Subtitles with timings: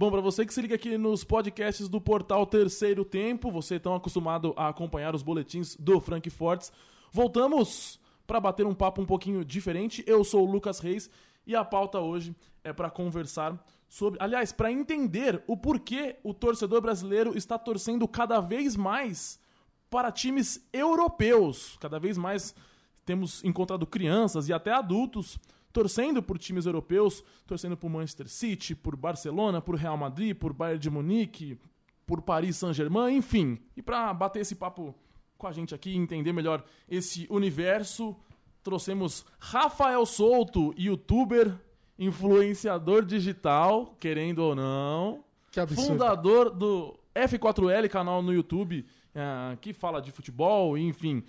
[0.00, 3.94] Bom, para você que se liga aqui nos podcasts do portal Terceiro Tempo, você tão
[3.94, 6.72] acostumado a acompanhar os boletins do Frank Fortes,
[7.12, 10.02] voltamos para bater um papo um pouquinho diferente.
[10.06, 11.10] Eu sou o Lucas Reis
[11.46, 12.34] e a pauta hoje
[12.64, 18.40] é para conversar sobre, aliás, para entender o porquê o torcedor brasileiro está torcendo cada
[18.40, 19.38] vez mais
[19.90, 21.76] para times europeus.
[21.78, 22.54] Cada vez mais
[23.04, 25.38] temos encontrado crianças e até adultos
[25.72, 30.80] torcendo por times europeus, torcendo por Manchester City, por Barcelona, por Real Madrid, por Bayern
[30.80, 31.58] de Munique,
[32.06, 33.58] por Paris Saint-Germain, enfim.
[33.76, 34.94] E para bater esse papo
[35.38, 38.16] com a gente aqui, entender melhor esse universo,
[38.62, 41.54] trouxemos Rafael Souto, youtuber,
[41.98, 45.24] influenciador digital, querendo ou não,
[45.68, 48.84] fundador do F4L, canal no YouTube,
[49.14, 51.22] uh, que fala de futebol, enfim.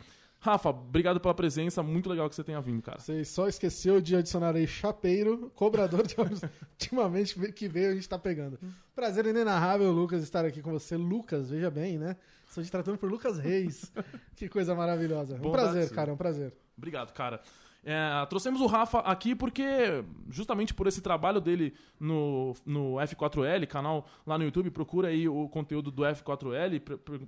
[0.43, 2.99] Rafa, obrigado pela presença, muito legal que você tenha vindo, cara.
[2.99, 6.15] Você só esqueceu de adicionar aí chapeiro, cobrador de
[6.73, 8.57] ultimamente que veio a gente tá pegando.
[8.95, 10.97] Prazer inenarrável, Lucas, estar aqui com você.
[10.97, 12.17] Lucas, veja bem, né?
[12.49, 13.93] Estou te tratando por Lucas Reis.
[14.35, 15.35] que coisa maravilhosa.
[15.35, 16.51] Um prazer, cara, um prazer.
[16.75, 17.39] Obrigado, cara.
[17.83, 24.07] É, trouxemos o Rafa aqui porque, justamente por esse trabalho dele no, no F4L, canal
[24.25, 26.79] lá no YouTube, procura aí o conteúdo do F4L,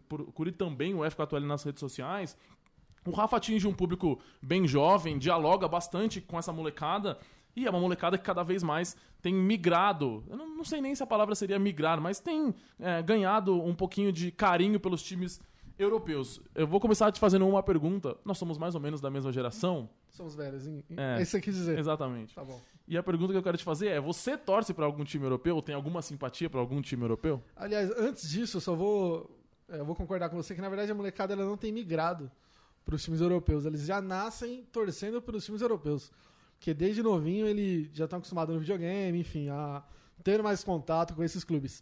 [0.07, 2.35] procure também o F4L nas redes sociais.
[3.05, 7.17] O Rafa atinge um público bem jovem, dialoga bastante com essa molecada.
[7.55, 10.23] E é uma molecada que cada vez mais tem migrado.
[10.27, 13.75] Eu não, não sei nem se a palavra seria migrar, mas tem é, ganhado um
[13.75, 15.39] pouquinho de carinho pelos times
[15.77, 16.41] europeus.
[16.55, 18.17] Eu vou começar te fazendo uma pergunta.
[18.25, 19.89] Nós somos mais ou menos da mesma geração.
[20.09, 20.83] Somos velhos, hein?
[20.95, 21.77] É, é isso que quis dizer.
[21.77, 22.35] Exatamente.
[22.35, 22.59] Tá bom.
[22.87, 25.61] E a pergunta que eu quero te fazer é: você torce para algum time europeu?
[25.61, 27.41] Tem alguma simpatia para algum time europeu?
[27.55, 29.39] Aliás, antes disso, eu só vou.
[29.69, 32.29] É, eu vou concordar com você que na verdade a molecada ela não tem migrado
[32.85, 33.65] para os times europeus.
[33.65, 36.11] Eles já nascem torcendo para os times europeus.
[36.57, 39.83] Porque desde novinho ele já está acostumado no videogame, enfim, a
[40.23, 41.81] ter mais contato com esses clubes.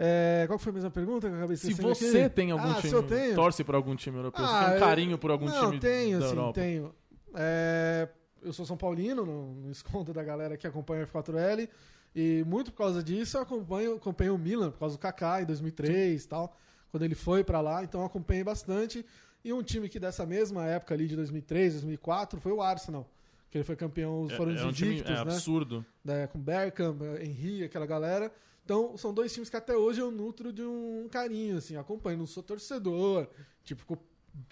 [0.00, 2.34] É, qual foi a mesma pergunta que eu acabei Se você aqui?
[2.36, 5.18] tem algum ah, time, eu torce para algum time europeu, ah, você tem um carinho
[5.18, 6.60] por algum não, time tenho, da sim, Europa?
[6.60, 6.94] tenho.
[7.34, 8.08] É,
[8.40, 11.68] eu sou São Paulino, não, não escondo da galera que acompanha o F4L,
[12.14, 15.46] e muito por causa disso eu acompanho, acompanho o Milan, por causa do Kaká em
[15.46, 16.56] 2003 e tal,
[16.92, 19.04] quando ele foi para lá, então eu acompanhei bastante.
[19.44, 23.08] E um time que dessa mesma época ali de 2003, 2004 foi o Arsenal.
[23.50, 25.20] Que ele foi campeão, é, foram é, os é um invictos, time, é né?
[25.20, 25.86] absurdo.
[26.04, 28.32] Da, com Bergkamp, Henry, aquela galera.
[28.64, 32.26] Então, são dois times que até hoje eu nutro de um carinho, assim, acompanho, não
[32.26, 33.26] sou torcedor.
[33.64, 33.98] Tipo,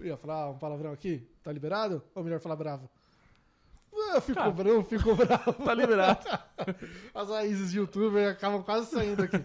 [0.01, 1.29] eu ia falar um palavrão aqui?
[1.43, 2.03] Tá liberado?
[2.15, 2.89] Ou melhor falar bravo?
[4.15, 5.53] Eu fico Cara, bravo, fico bravo.
[5.53, 6.25] tá liberado.
[7.15, 9.37] As raízes de youtuber acabam quase saindo aqui.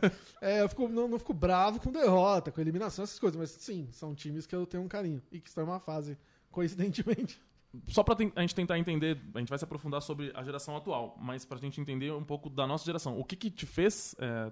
[0.42, 3.90] É, eu fico, não, não fico bravo com derrota, com eliminação, essas coisas, mas sim,
[3.92, 6.18] são times que eu tenho um carinho e que estão em uma fase,
[6.52, 7.42] coincidentemente
[7.88, 11.18] só pra a gente tentar entender, a gente vai se aprofundar sobre a geração atual,
[11.18, 13.18] mas pra gente entender um pouco da nossa geração.
[13.18, 14.52] O que que te fez é,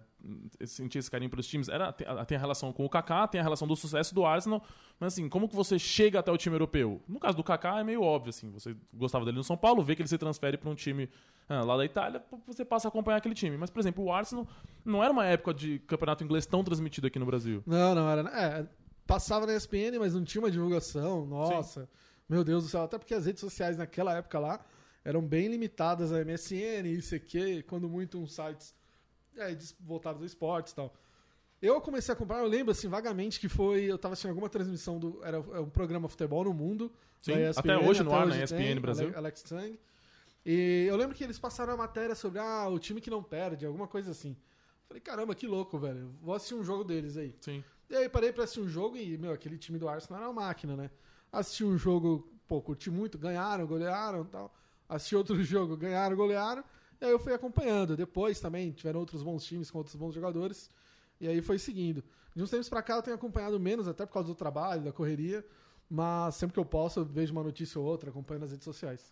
[0.66, 1.68] sentir esse carinho pelos times?
[1.68, 4.64] Era, tem, tem a relação com o Kaká, tem a relação do sucesso do Arsenal,
[4.98, 7.02] mas assim, como que você chega até o time europeu?
[7.10, 9.96] No caso do Kaká é meio óbvio, assim, você gostava dele no São Paulo, vê
[9.96, 11.10] que ele se transfere para um time
[11.50, 13.58] ah, lá da Itália, você passa a acompanhar aquele time.
[13.58, 14.48] Mas, por exemplo, o Arsenal
[14.86, 17.62] não era uma época de campeonato inglês tão transmitido aqui no Brasil.
[17.66, 18.22] Não, não era.
[18.30, 18.66] É,
[19.06, 21.82] passava na ESPN, mas não tinha uma divulgação, nossa...
[21.82, 21.88] Sim
[22.30, 24.64] meu Deus do céu, até porque as redes sociais naquela época lá
[25.04, 28.76] eram bem limitadas a MSN, ICQ, quando muito uns sites
[29.36, 30.94] é, voltados ao esportes e tal.
[31.62, 34.98] Eu comecei a comprar, eu lembro assim vagamente que foi, eu tava assistindo alguma transmissão
[34.98, 36.92] do era é um programa Futebol no Mundo,
[37.22, 39.12] Sim, ESPN, até hoje no ar na ESPN tem, Brasil.
[39.16, 39.78] Alex Tang.
[40.46, 43.66] E eu lembro que eles passaram a matéria sobre ah, o time que não perde,
[43.66, 44.38] alguma coisa assim.
[44.88, 46.16] Falei, caramba, que louco, velho.
[46.22, 47.36] Vou assistir um jogo deles aí.
[47.42, 47.64] Sim.
[47.90, 50.42] E aí parei pra assistir um jogo e, meu, aquele time do Arsenal era uma
[50.42, 50.90] máquina, né?
[51.32, 54.54] Assisti um jogo, pô, curti muito, ganharam, golearam tal.
[54.88, 56.64] Assisti outro jogo, ganharam, golearam.
[57.00, 57.96] E aí eu fui acompanhando.
[57.96, 60.70] Depois também tiveram outros bons times com outros bons jogadores.
[61.20, 62.04] E aí foi seguindo.
[62.36, 64.92] De uns tempos pra cá eu tenho acompanhado menos, até por causa do trabalho, da
[64.92, 65.46] correria.
[65.90, 69.12] Mas sempre que eu posso, eu vejo uma notícia ou outra, acompanho nas redes sociais.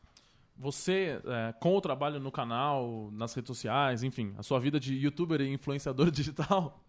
[0.60, 4.96] Você, é, com o trabalho no canal, nas redes sociais, enfim, a sua vida de
[4.96, 6.84] youtuber e influenciador digital,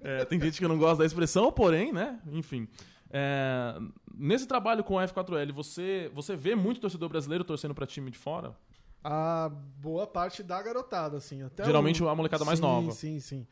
[0.00, 2.20] é, tem gente que não gosta da expressão, porém, né?
[2.32, 2.68] Enfim.
[3.10, 3.78] É,
[4.14, 8.18] nesse trabalho com a F4L, você, você vê muito torcedor brasileiro torcendo para time de
[8.18, 8.56] fora?
[9.04, 11.42] A boa parte da garotada, assim.
[11.42, 12.08] Até Geralmente o...
[12.08, 12.92] a molecada mais sim, nova.
[12.92, 13.46] Sim, sim.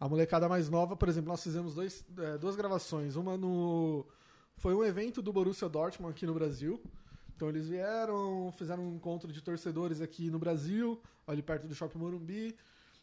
[0.00, 3.16] A molecada mais nova, por exemplo, nós fizemos dois, é, duas gravações.
[3.16, 4.06] Uma no.
[4.56, 6.82] Foi um evento do Borussia Dortmund aqui no Brasil.
[7.36, 11.98] Então eles vieram, fizeram um encontro de torcedores aqui no Brasil, ali perto do Shopping
[11.98, 12.56] Morumbi.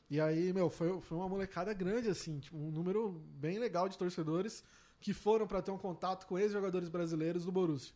[0.10, 3.10] E aí, meu, foi, foi uma molecada grande, assim, tipo, um número
[3.40, 4.64] bem legal de torcedores
[5.00, 7.94] que foram para ter um contato com ex-jogadores brasileiros do Borussia.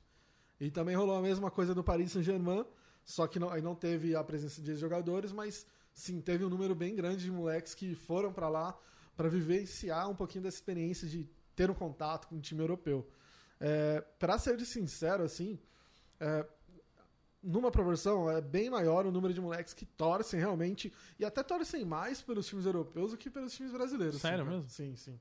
[0.60, 2.66] E também rolou a mesma coisa no Paris Saint-Germain,
[3.04, 6.76] só que não, aí não teve a presença de ex-jogadores, mas sim, teve um número
[6.76, 8.78] bem grande de moleques que foram para lá.
[9.16, 13.06] para vivenciar um pouquinho dessa experiência de ter um contato com um time europeu.
[13.60, 15.60] É, para ser sincero, assim,
[16.22, 16.46] é,
[17.44, 21.84] numa proporção é bem maior o número de moleques que torcem realmente e até torcem
[21.84, 24.22] mais pelos times europeus do que pelos times brasileiros.
[24.22, 24.70] Sério assim, mesmo?
[24.70, 25.20] Sim, sim.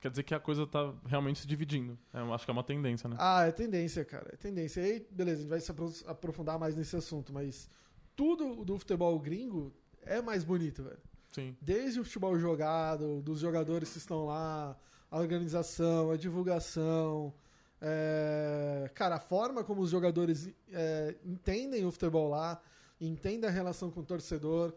[0.00, 1.98] Quer dizer que a coisa tá realmente se dividindo.
[2.12, 3.16] É, eu acho que é uma tendência, né?
[3.18, 4.28] Ah, é tendência, cara.
[4.32, 4.80] É tendência.
[4.80, 7.68] E aí, beleza, a gente vai se apro- aprofundar mais nesse assunto, mas
[8.14, 9.72] tudo do futebol gringo
[10.02, 10.98] é mais bonito, velho.
[11.32, 11.56] Sim.
[11.60, 14.76] Desde o futebol jogado, dos jogadores que estão lá,
[15.10, 17.32] a organização, a divulgação,
[17.80, 22.60] é, cara, a forma como os jogadores é, entendem o futebol lá,
[23.00, 24.74] entendem a relação com o torcedor.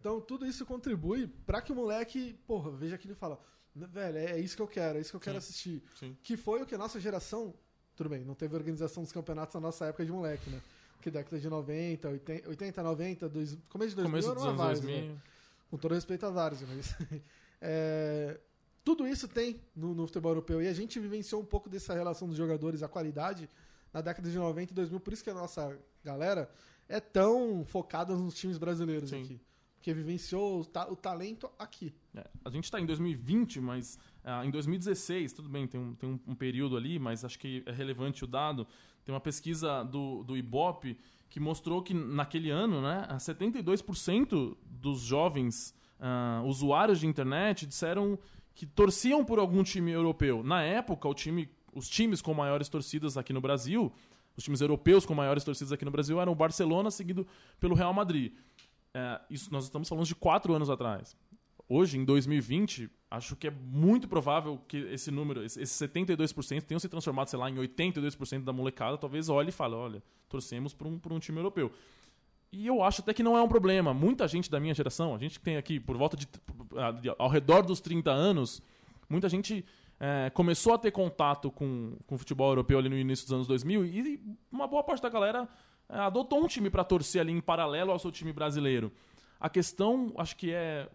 [0.00, 3.38] Então, tudo isso contribui para que o moleque, porra, veja aquilo e fala,
[3.74, 5.46] velho, é isso que eu quero, é isso que eu quero Sim.
[5.46, 5.82] assistir.
[5.94, 6.16] Sim.
[6.22, 7.54] Que foi o que a nossa geração,
[7.94, 10.60] tudo bem, não teve organização dos campeonatos na nossa época de moleque, né?
[11.02, 14.90] Que década de 90, 80, 80 90, dois, começo de 2000 Começo dos anos né?
[15.00, 15.18] 2000.
[15.70, 16.94] Com todo respeito à Várzea, mas.
[17.60, 18.40] é,
[18.82, 20.62] tudo isso tem no, no futebol europeu.
[20.62, 23.48] E a gente vivenciou um pouco dessa relação dos jogadores, a qualidade,
[23.92, 25.00] na década de 90 e 2000.
[25.00, 26.50] Por isso que a nossa galera
[26.88, 29.22] é tão focada nos times brasileiros Sim.
[29.22, 29.40] aqui.
[29.80, 31.90] Porque vivenciou o, ta- o talento aqui.
[32.14, 36.06] É, a gente está em 2020, mas ah, em 2016, tudo bem, tem, um, tem
[36.06, 38.66] um, um período ali, mas acho que é relevante o dado.
[39.06, 40.98] Tem uma pesquisa do, do Ibope
[41.30, 48.18] que mostrou que naquele ano, né, 72% dos jovens ah, usuários de internet disseram
[48.54, 50.42] que torciam por algum time europeu.
[50.42, 53.90] Na época, o time, os times com maiores torcidas aqui no Brasil,
[54.36, 57.26] os times europeus com maiores torcidas aqui no Brasil eram o Barcelona, seguido
[57.58, 58.32] pelo Real Madrid.
[58.94, 61.16] É, isso nós estamos falando de quatro anos atrás.
[61.68, 66.80] Hoje, em 2020, acho que é muito provável que esse número, esse esse 72%, tenham
[66.80, 68.98] se transformado, sei lá, em 82% da molecada.
[68.98, 71.70] Talvez olhe e fale: olha, torcemos por um, por um time europeu.
[72.52, 73.94] E eu acho até que não é um problema.
[73.94, 76.26] Muita gente da minha geração, a gente que tem aqui por volta de.
[77.16, 78.60] ao redor dos 30 anos,
[79.08, 79.64] muita gente
[80.00, 83.46] é, começou a ter contato com, com o futebol europeu ali no início dos anos
[83.46, 84.20] 2000 e
[84.50, 85.48] uma boa parte da galera
[85.98, 88.92] adotou um time para torcer ali em paralelo ao seu time brasileiro.
[89.38, 90.88] A questão, acho que é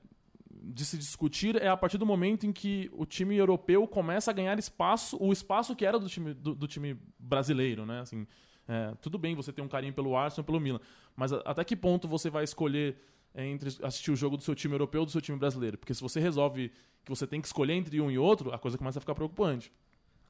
[0.67, 4.33] de se discutir é a partir do momento em que o time europeu começa a
[4.33, 7.99] ganhar espaço, o espaço que era do time, do, do time brasileiro, né?
[7.99, 8.25] Assim,
[8.67, 10.79] é, tudo bem você ter um carinho pelo Arsenal, pelo Milan,
[11.15, 12.97] mas a- até que ponto você vai escolher
[13.33, 15.77] é, entre assistir o jogo do seu time europeu ou do seu time brasileiro?
[15.77, 16.71] Porque se você resolve
[17.03, 19.71] que você tem que escolher entre um e outro, a coisa começa a ficar preocupante.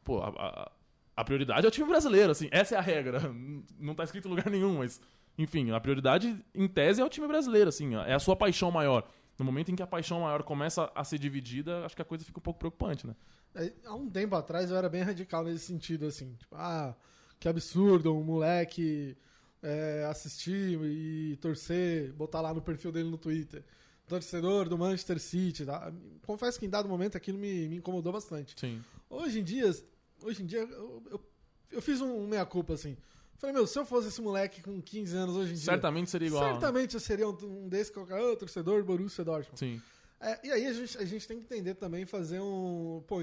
[0.04, 0.72] Pô, a, a-
[1.16, 3.22] a prioridade é o time brasileiro, assim, essa é a regra.
[3.80, 5.00] Não tá escrito em lugar nenhum, mas
[5.38, 9.08] enfim, a prioridade em tese é o time brasileiro, assim, é a sua paixão maior.
[9.38, 12.24] No momento em que a paixão maior começa a ser dividida, acho que a coisa
[12.24, 13.16] fica um pouco preocupante, né?
[13.54, 16.36] É, Há um tempo atrás eu era bem radical nesse sentido, assim.
[16.36, 16.96] Tipo, ah,
[17.40, 19.18] que absurdo um moleque
[19.62, 23.64] é, assistir e torcer, botar lá no perfil dele no Twitter.
[24.08, 25.66] Torcedor do Manchester City.
[25.66, 25.92] Tá?
[26.26, 28.54] Confesso que em dado momento aquilo me, me incomodou bastante.
[28.58, 28.82] Sim.
[29.10, 29.70] Hoje em dia,
[30.26, 31.22] hoje em dia eu, eu,
[31.72, 32.98] eu fiz um meia-culpa, assim.
[33.38, 35.66] Falei, meu, se eu fosse esse moleque com 15 anos hoje em dia...
[35.66, 36.44] Certamente seria igual.
[36.44, 36.52] né?
[36.54, 39.60] Certamente eu seria um, um desse qualquer outro torcedor do Borussia Dortmund.
[39.60, 39.82] Sim.
[40.22, 43.04] É, e aí a gente, a gente tem que entender também, fazer um.
[43.06, 43.18] Pô,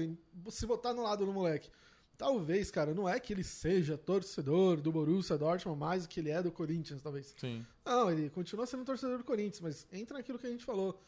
[0.51, 1.69] se botar no lado do moleque.
[2.15, 6.29] Talvez, cara, não é que ele seja torcedor do Borussia Dortmund mais do que ele
[6.29, 7.33] é do Corinthians, talvez.
[7.37, 7.65] Sim.
[7.83, 11.01] Não, ele continua sendo torcedor do Corinthians, mas entra naquilo que a gente falou.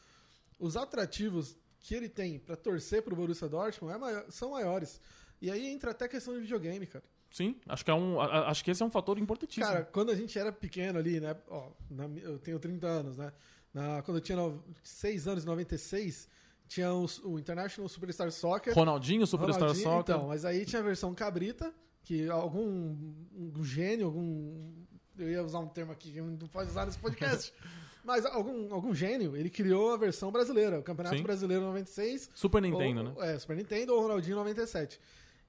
[0.60, 5.00] Os atrativos que ele tem pra torcer pro Borussia Dortmund é maior- são maiores.
[5.46, 7.04] E aí entra até a questão de videogame, cara.
[7.30, 9.64] Sim, acho que, é um, acho que esse é um fator importantíssimo.
[9.64, 11.36] Cara, quando a gente era pequeno ali, né?
[11.48, 13.32] Ó, na eu tenho 30 anos, né?
[13.72, 14.38] Na, quando eu tinha
[14.82, 16.28] 6 anos, em 96,
[16.68, 18.74] tinha os- o International Superstar Soccer.
[18.74, 20.16] Ronaldinho, Superstar Ronaldinho, Soccer.
[20.16, 21.72] Então, mas aí tinha a versão cabrita,
[22.04, 22.96] que algum
[23.36, 24.74] um gênio, algum.
[25.16, 27.54] Eu ia usar um termo aqui que não pode usar nesse podcast.
[28.04, 31.24] mas algum, algum gênio, ele criou a versão brasileira, o Campeonato Sim.
[31.24, 32.32] Brasileiro 96.
[32.34, 33.34] Super Nintendo, ou, né?
[33.34, 35.00] É, Super Nintendo ou Ronaldinho 97.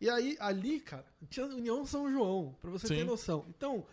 [0.01, 3.05] E aí, ali, cara, tinha União São João, pra você ter Sim.
[3.05, 3.47] noção.
[3.49, 3.87] Então,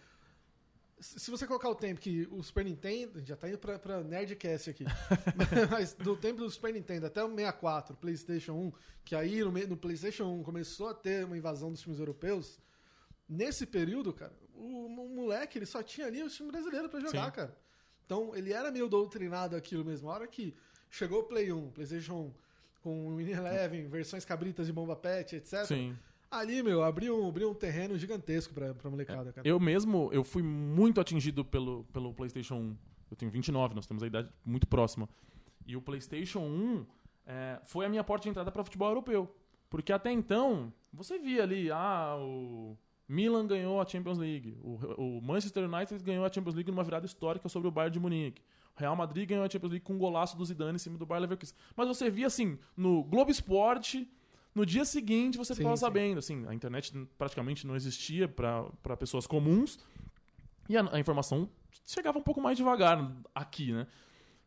[0.99, 4.69] se você colocar o tempo que o Super Nintendo, já tá indo pra, pra Nerdcast
[4.69, 4.85] aqui,
[5.69, 9.77] mas do tempo do Super Nintendo até o 64, PlayStation 1, que aí no, no
[9.77, 12.59] PlayStation 1 começou a ter uma invasão dos times europeus,
[13.27, 17.25] nesse período, cara, o, o moleque ele só tinha ali o time brasileiro pra jogar,
[17.25, 17.31] Sim.
[17.31, 17.57] cara.
[18.05, 20.09] Então ele era meio doutrinado aquilo mesmo.
[20.09, 20.55] A hora que
[20.89, 22.33] chegou o Play 1, PlayStation 1,
[22.83, 25.65] com o Win Eleven, versões cabritas de bomba pet, etc.
[25.65, 25.97] Sim.
[26.29, 29.47] Ali, meu, abriu um, abriu um terreno gigantesco pra, pra molecada, cara.
[29.47, 32.77] Eu mesmo, eu fui muito atingido pelo, pelo PlayStation 1.
[33.11, 35.07] Eu tenho 29, nós temos a idade muito próxima.
[35.65, 36.85] E o PlayStation 1
[37.25, 39.33] é, foi a minha porta de entrada para futebol europeu.
[39.69, 42.75] Porque até então, você via ali, ah, o
[43.07, 47.05] Milan ganhou a Champions League, o, o Manchester United ganhou a Champions League numa virada
[47.05, 48.41] histórica sobre o Bayern de Munique.
[48.75, 51.21] Real Madrid ganhou a Champions League com um golaço do Zidane em cima do Bayer
[51.21, 51.55] Leverkusen.
[51.75, 54.09] Mas você via assim, no Globo Esporte,
[54.55, 55.81] no dia seguinte você ficava sim.
[55.81, 59.79] sabendo, assim, a internet praticamente não existia para pessoas comuns
[60.69, 61.49] e a, a informação
[61.85, 63.87] chegava um pouco mais devagar aqui, né?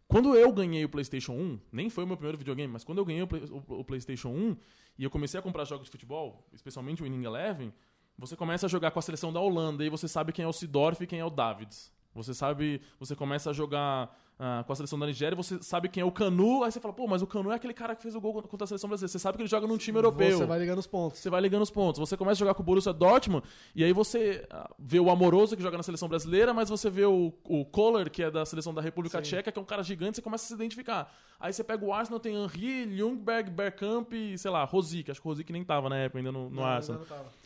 [0.09, 3.04] Quando eu ganhei o PlayStation 1, nem foi o meu primeiro videogame, mas quando eu
[3.04, 4.56] ganhei o, Play- o- o PlayStation 1
[4.99, 7.73] e eu comecei a comprar jogos de futebol, especialmente o Winning Eleven,
[8.16, 10.52] você começa a jogar com a seleção da Holanda e você sabe quem é o
[10.52, 11.92] Sidorf e quem é o Davids.
[12.16, 16.00] Você sabe, você começa a jogar ah, com a seleção da Nigéria, você sabe quem
[16.02, 18.14] é o Canu, aí você fala, pô, mas o Canu é aquele cara que fez
[18.14, 19.11] o gol contra a seleção brasileira.
[19.11, 20.38] Você sabe que ele joga num time europeu.
[20.38, 21.18] Você vai ligando os pontos.
[21.20, 21.99] Você vai ligando os pontos.
[21.99, 25.56] Você começa a jogar com o Borussia Dortmund e aí você ah, vê o Amoroso
[25.56, 28.75] que joga na seleção brasileira, mas você vê o, o Kohler, que é da seleção
[28.75, 29.23] da República Sim.
[29.30, 31.11] Tcheca, que é um cara gigante, você começa a se identificar.
[31.40, 35.11] Aí você pega o Arsenal, tem Henry, Ljungberg, Bergkamp e, sei lá, Rosic.
[35.11, 37.02] Acho que o Rosic nem tava na época ainda no, no Não, Arsenal.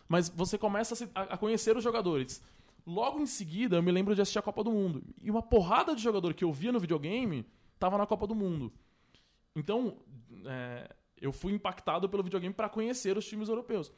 [0.08, 2.42] Mas você começa a, se- a- a conhecer os jogadores.
[2.86, 5.02] Logo em seguida, eu me lembro de assistir a Copa do Mundo.
[5.22, 7.46] E uma porrada de jogador que eu via no videogame
[7.78, 8.72] tava na Copa do Mundo.
[9.54, 9.96] Então,
[10.46, 10.88] é,
[11.20, 13.92] eu fui impactado pelo videogame para conhecer os times europeus.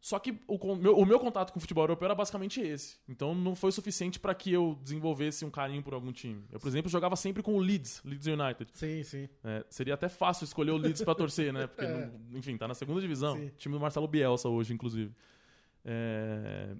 [0.00, 2.98] Só que o, meu, o meu contato com o futebol europeu era basicamente esse.
[3.08, 6.44] Então não foi suficiente para que eu desenvolvesse um carinho por algum time.
[6.52, 8.66] Eu, por exemplo, jogava sempre com o Leeds, Leeds United.
[8.74, 9.28] Sim, sim.
[9.42, 11.66] É, seria até fácil escolher o Leeds pra torcer, né?
[11.66, 12.06] Porque, É.
[12.06, 13.34] não- enfim, tá na segunda divisão.
[13.38, 13.50] Sim.
[13.56, 15.10] Time do Marcelo Bielsa hoje, inclusive.
[15.82, 16.74] É,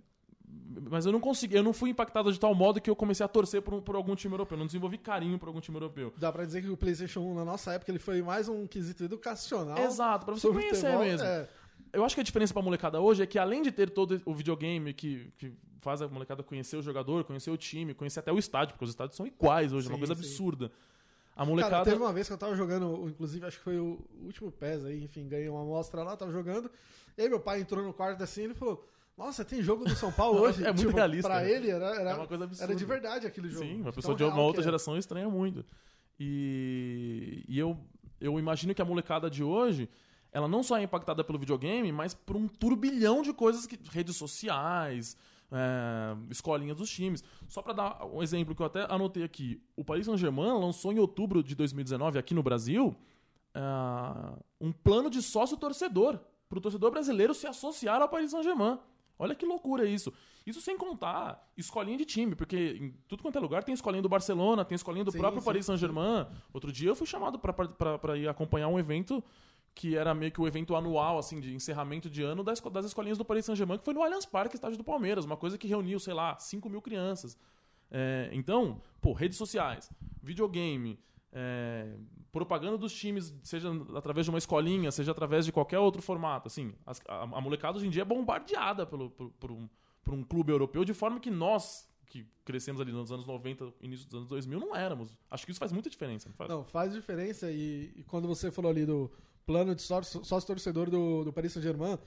[0.90, 3.28] Mas eu não consegui, eu não fui impactado de tal modo que eu comecei a
[3.28, 4.56] torcer por, por algum time europeu.
[4.56, 6.12] Eu não desenvolvi carinho por algum time europeu.
[6.16, 9.04] Dá pra dizer que o PlayStation 1 na nossa época ele foi mais um quesito
[9.04, 9.78] educacional.
[9.78, 11.26] Exato, pra você conhecer futebol, mesmo.
[11.26, 11.48] é.
[11.92, 14.34] Eu acho que a diferença pra molecada hoje é que além de ter todo o
[14.34, 18.38] videogame que, que faz a molecada conhecer o jogador, conhecer o time, conhecer até o
[18.38, 20.20] estádio, porque os estádios são iguais hoje, é uma coisa sim.
[20.20, 20.72] absurda.
[21.36, 21.84] A Cara, molecada.
[21.84, 25.04] teve uma vez que eu tava jogando, inclusive acho que foi o último PES aí,
[25.04, 26.70] enfim, ganhei uma amostra lá, tava jogando.
[27.16, 28.84] E aí meu pai entrou no quarto assim e ele falou:
[29.16, 30.64] Nossa, tem jogo do São Paulo hoje?
[30.64, 31.50] É muito realista, Pra né?
[31.50, 32.73] ele era, era, É uma coisa absurda.
[32.73, 33.64] era de verdade aquele jogo.
[33.64, 34.64] Sim, uma Tão pessoa de real uma outra é.
[34.64, 35.64] geração estranha muito.
[36.18, 37.76] E, e eu,
[38.21, 39.88] eu imagino que a molecada de hoje,
[40.33, 44.16] ela não só é impactada pelo videogame, mas por um turbilhão de coisas que redes
[44.16, 45.16] sociais,
[45.52, 47.23] é, escolinhas dos times.
[47.49, 50.99] Só pra dar um exemplo que eu até anotei aqui, o Paris Saint-Germain lançou em
[50.99, 52.97] outubro de 2019 aqui no Brasil
[53.54, 53.61] é,
[54.61, 56.18] um plano de sócio torcedor
[56.49, 58.78] para o torcedor brasileiro se associar ao Paris Saint-Germain.
[59.18, 60.12] Olha que loucura isso.
[60.47, 64.09] Isso sem contar escolinha de time, porque em tudo quanto é lugar tem escolinha do
[64.09, 66.26] Barcelona, tem escolinha do Sim, próprio sim, Paris Saint-Germain.
[66.52, 69.23] Outro dia eu fui chamado para ir acompanhar um evento
[69.75, 73.18] que era meio que o evento anual, assim, de encerramento de ano das, das escolinhas
[73.18, 75.99] do Paris Saint-Germain, que foi no Allianz Parque, estádio do Palmeiras, uma coisa que reuniu,
[75.99, 77.37] sei lá, 5 mil crianças.
[77.90, 79.90] É, então, pô, redes sociais,
[80.23, 80.99] videogame,
[81.35, 81.97] é,
[82.33, 86.73] propaganda dos times, seja através de uma escolinha, seja através de qualquer outro formato, assim,
[86.87, 89.69] as- a, a molecada hoje em dia é bombardeada pelo, por, por um,
[90.03, 94.07] por um clube europeu, de forma que nós, que crescemos ali nos anos 90, início
[94.07, 95.17] dos anos 2000, não éramos.
[95.31, 96.49] Acho que isso faz muita diferença, não faz?
[96.49, 97.50] Não, faz diferença.
[97.50, 99.11] E, e quando você falou ali do
[99.45, 101.99] plano de sócio, sócio torcedor do, do Paris Saint-Germain,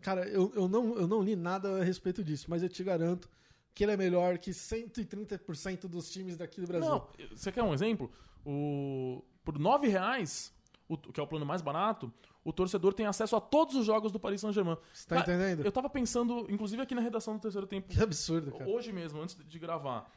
[0.00, 3.28] cara, eu, eu, não, eu não li nada a respeito disso, mas eu te garanto
[3.74, 6.88] que ele é melhor que 130% dos times daqui do Brasil.
[6.90, 8.10] Não, você quer um exemplo?
[8.44, 10.54] O, por R$ reais,
[10.88, 12.12] o, que é o plano mais barato,
[12.44, 14.76] o torcedor tem acesso a todos os jogos do Paris Saint-Germain.
[14.92, 15.64] Você tá Cara, entendendo?
[15.64, 18.68] Eu tava pensando, inclusive aqui na redação do terceiro tempo, Que absurdo, cara.
[18.68, 20.10] hoje mesmo, antes de gravar.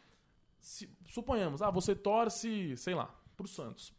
[0.60, 3.94] Se- suponhamos, ah, você torce, sei lá, pro Santos.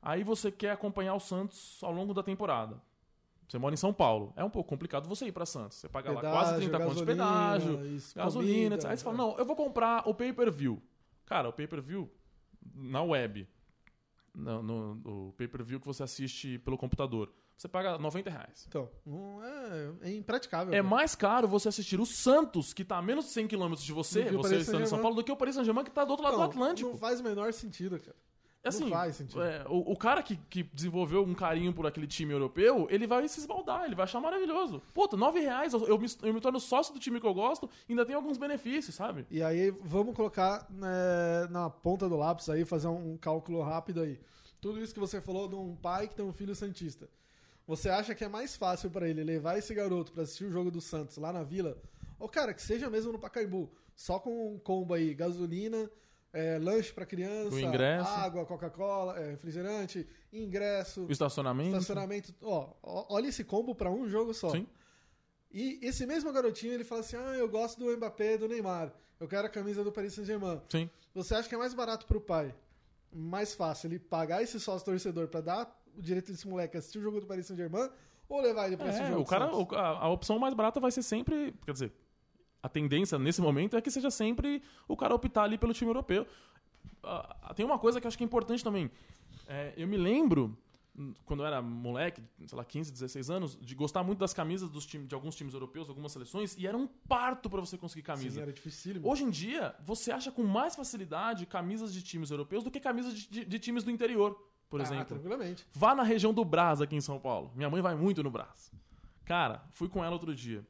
[0.00, 2.82] Aí você quer acompanhar o Santos ao longo da temporada.
[3.48, 4.32] Você mora em São Paulo.
[4.34, 5.76] É um pouco complicado você ir pra Santos.
[5.78, 8.90] Você paga lá quase 30 contos de pedágio, isso, gasolina, comida, etc.
[8.90, 9.18] Aí você fala, é.
[9.18, 10.82] não, eu vou comprar o pay-per-view.
[11.26, 12.10] Cara, o pay-per-view
[12.74, 13.46] na web,
[14.34, 18.64] no, no- o pay-per-view que você assiste pelo computador, você paga 90 reais.
[18.68, 18.88] Então,
[20.02, 20.72] é, é impraticável.
[20.72, 20.88] É cara.
[20.88, 24.24] mais caro você assistir o Santos, que tá a menos de 100 km de você,
[24.30, 25.00] você estando em São.
[25.00, 26.90] Paulo, do que o Paris Saint-Germain, que tá do outro lado Não, do Atlântico.
[26.90, 28.16] Não faz o menor sentido, cara.
[28.68, 29.42] Assim, não faz sentido.
[29.42, 33.26] é, o, o cara que, que desenvolveu um carinho por aquele time europeu, ele vai
[33.28, 34.82] se esbaldar, ele vai achar maravilhoso.
[34.94, 37.68] Puta, 9 reais, eu, eu me, eu me torno sócio do time que eu gosto,
[37.88, 39.26] ainda tem alguns benefícios, sabe?
[39.30, 44.20] E aí, vamos colocar né, na ponta do lápis aí, fazer um cálculo rápido aí.
[44.60, 47.08] Tudo isso que você falou de um pai que tem um filho santista.
[47.66, 50.70] Você acha que é mais fácil pra ele levar esse garoto pra assistir o jogo
[50.70, 51.76] do Santos lá na vila?
[52.18, 55.90] Ou, cara, que seja mesmo no Pacaembu, só com um combo aí, gasolina,
[56.32, 61.76] é, lanche pra criança, O água, Coca-Cola, é, refrigerante, ingresso, O estacionamento.
[61.76, 62.34] estacionamento.
[62.42, 64.50] Ó, olha esse combo pra um jogo só.
[64.50, 64.66] Sim.
[65.50, 68.92] E esse mesmo garotinho, ele fala assim: Ah, eu gosto do Mbappé do Neymar.
[69.20, 70.60] Eu quero a camisa do Paris Saint-Germain.
[70.68, 70.88] Sim.
[71.14, 72.54] Você acha que é mais barato pro pai?
[73.12, 77.02] Mais fácil ele pagar esse sócio torcedor pra dar o direito desse moleque assistir o
[77.02, 77.90] jogo do Paris Saint-Germain
[78.28, 79.20] ou levar ele esse É, jogo?
[79.20, 81.52] o cara, o- a, a opção mais barata vai ser sempre.
[81.66, 81.92] Quer dizer,
[82.62, 86.26] a tendência nesse momento é que seja sempre o cara optar ali pelo time europeu.
[87.02, 88.90] ah, tem uma coisa que eu acho que é importante também.
[89.48, 90.56] É, eu me lembro,
[91.24, 94.86] quando eu era moleque, sei lá, 15, 16 anos, de gostar muito das camisas dos
[94.86, 98.36] time, de alguns times europeus, algumas seleções, e era um parto para você conseguir camisa.
[98.36, 99.00] Sim, era difícil.
[99.02, 103.14] Hoje em dia, você acha com mais facilidade camisas de times europeus do que camisas
[103.14, 104.38] de, de, de times do interior,
[104.70, 105.06] por ah, exemplo.
[105.06, 105.66] tranquilamente.
[105.72, 107.50] Vá na região do Brás aqui em São Paulo.
[107.56, 108.70] Minha mãe vai muito no Brás.
[109.24, 110.64] Cara, fui com ela outro dia.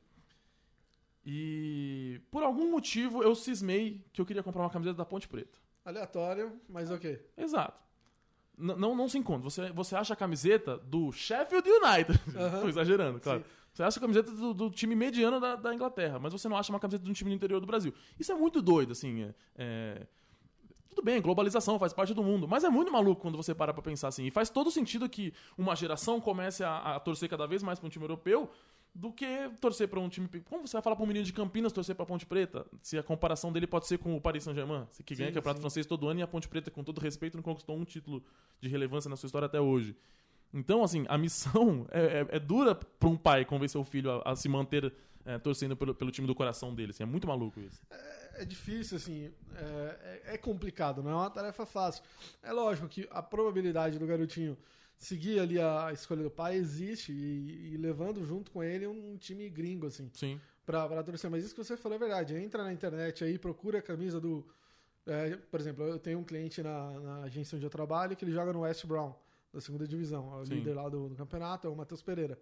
[1.25, 5.59] E por algum motivo eu cismei que eu queria comprar uma camiseta da Ponte Preta.
[5.85, 7.21] Aleatório, mas ok.
[7.37, 7.81] Exato.
[8.59, 9.43] N não, não se encontra.
[9.43, 12.19] Você, você acha a camiseta do Sheffield United.
[12.61, 13.41] Tô exagerando, claro.
[13.41, 13.47] Sim.
[13.73, 16.71] Você acha a camiseta do, do time mediano da, da Inglaterra, mas você não acha
[16.71, 17.95] uma camiseta de um time do interior do Brasil.
[18.19, 19.23] Isso é muito doido, assim.
[19.23, 20.07] é- é...
[20.91, 23.83] Tudo bem, globalização faz parte do mundo, mas é muito maluco quando você para pra
[23.83, 24.27] pensar assim.
[24.27, 27.87] E faz todo sentido que uma geração comece a, a torcer cada vez mais pra
[27.87, 28.51] um time europeu
[28.95, 29.27] do que
[29.61, 30.29] torcer pra um time.
[30.45, 32.67] Como você vai falar pra um menino de Campinas torcer pra Ponte Preta?
[32.83, 35.63] Se a comparação dele pode ser com o Paris Saint-Germain, que ganha Sim, campeonato sim.
[35.63, 38.23] francês todo ano e a Ponte Preta, com todo respeito, não conquistou um título
[38.61, 39.97] de relevância na sua história até hoje.
[40.53, 44.33] Então, assim, a missão é, é- é dura pra um pai convencer o filho a,
[44.33, 44.93] a se manter
[45.25, 46.91] é, torcendo pelo, pelo time do coração dele.
[46.91, 47.81] assim, é muito maluco isso.
[47.91, 49.31] É, é difícil, assim.
[49.55, 52.03] É, é- é complicado, não é uma tarefa fácil.
[52.43, 54.59] É lógico que a probabilidade do garotinho
[55.03, 59.49] seguir ali a escolha do pai existe e, e levando junto com ele um time
[59.51, 60.09] gringo, assim.
[60.15, 60.41] Sim.
[60.65, 61.29] pra, pra torcer.
[61.29, 62.37] Mas isso que você falou é verdade.
[62.37, 64.47] Entra na internet aí, procura a camisa do.
[65.05, 68.33] é, por exemplo, eu tenho um cliente na, na agência onde eu trabalho que ele
[68.33, 69.13] joga no West Brown,
[69.53, 70.33] da segunda divisão.
[70.39, 70.55] É o Sim.
[70.55, 72.39] líder lá do, do campeonato, é o Matheus Pereira.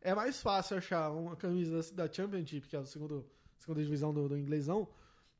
[0.00, 3.24] É mais fácil achar uma camisa da, da Championship, que é a segundo,
[3.60, 4.88] segunda divisão do, do inglesão,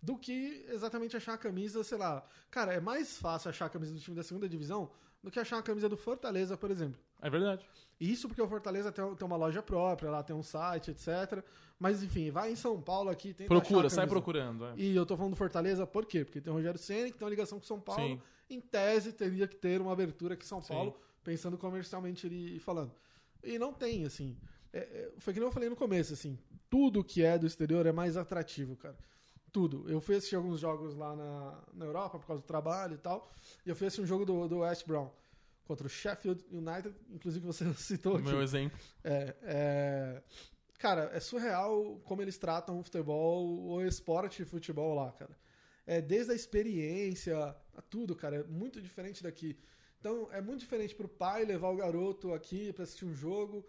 [0.01, 2.25] do que exatamente achar a camisa, sei lá.
[2.49, 4.91] Cara, é mais fácil achar a camisa do time da segunda divisão
[5.23, 7.01] do que achar uma camisa do Fortaleza, por exemplo.
[7.21, 7.67] É verdade.
[8.01, 11.45] Isso porque o Fortaleza tem, tem uma loja própria, lá tem um site, etc.
[11.79, 14.67] Mas enfim, vai em São Paulo aqui, tenta Procura, sai procurando.
[14.67, 14.75] é.
[14.77, 16.25] E eu tô falando do Fortaleza por quê?
[16.25, 18.17] Porque tem o Rogério Ceni que tem uma ligação com São Paulo.
[18.17, 18.21] Sim.
[18.49, 20.73] Em tese, teria que ter uma abertura aqui em São Sim.
[20.73, 22.93] Paulo, pensando comercialmente ele falando.
[23.45, 24.37] E não tem, assim.
[24.73, 26.39] É, é, foi que nem eu falei no começo, assim.
[26.69, 28.97] Tudo que é do exterior é mais atrativo, cara.
[29.53, 29.89] Tudo.
[29.89, 33.31] Eu fui assistir alguns jogos lá na, na Europa por causa do trabalho e tal.
[33.65, 35.11] E eu fui assistir um jogo do, do West Brown
[35.65, 38.29] contra o Sheffield United, inclusive você citou aqui.
[38.29, 38.79] Meu exemplo.
[39.05, 40.23] É, é,
[40.81, 45.37] Cara, é surreal como eles tratam o futebol, o esporte de futebol lá, cara.
[45.87, 47.37] É, desde a experiência,
[47.77, 49.59] a tudo, cara, é muito diferente daqui.
[49.99, 53.63] Então, é muito diferente pro pai levar o garoto aqui pra assistir um jogo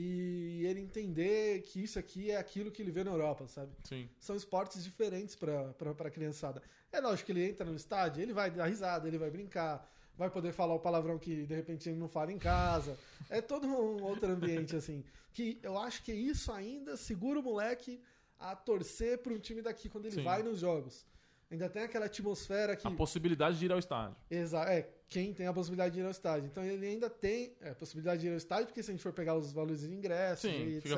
[0.00, 3.72] e ele entender que isso aqui é aquilo que ele vê na Europa, sabe?
[3.82, 4.08] Sim.
[4.20, 6.62] São esportes diferentes pra, pra, pra criançada.
[6.92, 9.84] É lógico que ele entra no estádio, ele vai dar risada, ele vai brincar,
[10.16, 12.96] vai poder falar o palavrão que de repente ele não fala em casa.
[13.28, 15.04] É todo um outro ambiente, assim.
[15.34, 18.00] Que eu acho que isso ainda segura o moleque
[18.38, 20.22] a torcer para um time daqui quando ele Sim.
[20.22, 21.04] vai nos jogos.
[21.50, 22.86] Ainda tem aquela atmosfera que.
[22.86, 24.16] A possibilidade de ir ao estádio.
[24.30, 26.46] Exa é, quem tem a possibilidade de ir ao estádio.
[26.46, 29.02] Então ele ainda tem é, a possibilidade de ir ao estádio, porque se a gente
[29.02, 30.90] for pegar os valores de ingresso Sim, e etc.,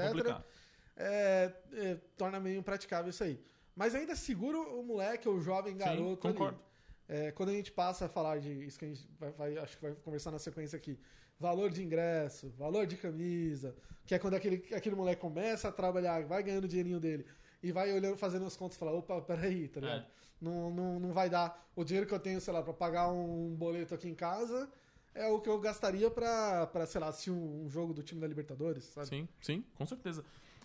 [0.97, 3.41] é, é, torna meio impraticável isso aí.
[3.75, 6.37] Mas ainda segura o moleque, o jovem garoto ali.
[6.37, 6.61] concordo.
[7.09, 9.77] É, quando a gente passa a falar de isso que a gente vai, vai- acho
[9.77, 10.99] que vai conversar na sequência aqui,
[11.39, 13.75] valor de ingresso, valor de camisa,
[14.07, 17.25] que é quando aquele, aquele moleque começa a trabalhar, vai ganhando o dinheirinho dele
[17.63, 20.03] e vai olhando, fazendo as contas e fala, opa, peraí, tá ligado?
[20.03, 20.07] É.
[20.41, 23.55] Não, não, não vai dar o dinheiro que eu tenho, sei lá, pra pagar um
[23.55, 24.69] boleto aqui em casa
[25.15, 28.27] é o que eu gastaria pra, pra sei lá, assistir um, jogo do time da
[28.27, 29.09] Libertadores, sabe?
[29.09, 30.25] Sim, sim, com certeza.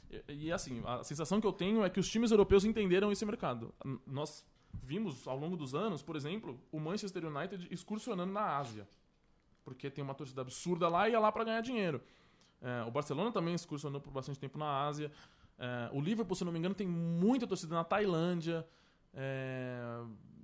[0.10, 3.26] E, e, assim, a sensação que eu tenho é que os times europeus entenderam esse
[3.26, 3.74] mercado.
[4.06, 4.46] Nós
[4.84, 8.88] vimos ao longo dos anos, por exemplo, o Manchester United excursionando na Ásia.
[9.64, 12.02] Porque tem uma torcida absurda lá e ia lá para ganhar dinheiro.
[12.62, 15.12] É, o Barcelona também excursionou por bastante tempo na Ásia.
[15.58, 18.66] É, o Liverpool, se não me engano, tem muita torcida na Tailândia.
[19.14, 20.04] É,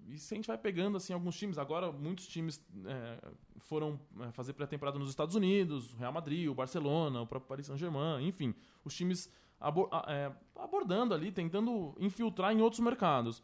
[0.09, 4.31] e se a gente vai pegando assim alguns times, agora muitos times é, foram é,
[4.31, 8.53] fazer pré-temporada nos Estados Unidos, o Real Madrid, o Barcelona, o próprio Paris Saint-Germain, enfim,
[8.83, 13.43] os times abo- a- é, abordando ali, tentando infiltrar em outros mercados.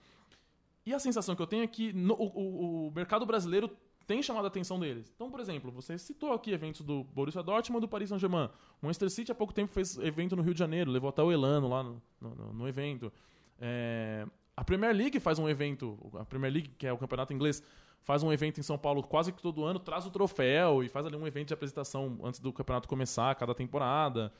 [0.85, 3.69] E a sensação que eu tenho é que no- o- o mercado brasileiro
[4.07, 5.11] tem chamado a atenção deles.
[5.13, 8.49] Então, por exemplo, você citou aqui eventos do Borussia Dortmund do Paris Saint-Germain.
[8.81, 11.31] O Manchester City há pouco tempo fez evento no Rio de Janeiro, levou até o
[11.31, 13.11] Elano lá no- no- no evento.
[13.59, 17.61] É, a Premier League faz um evento, a Premier League, que é o campeonato inglês,
[18.01, 21.05] faz um evento em São Paulo quase que todo ano, traz o troféu e faz
[21.05, 24.31] ali um evento de apresentação antes do campeonato começar, cada temporada.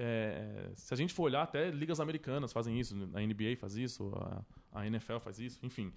[0.00, 4.12] É, se a gente for olhar, até ligas americanas fazem isso, a NBA faz isso,
[4.14, 5.92] a, a NFL faz isso, enfim.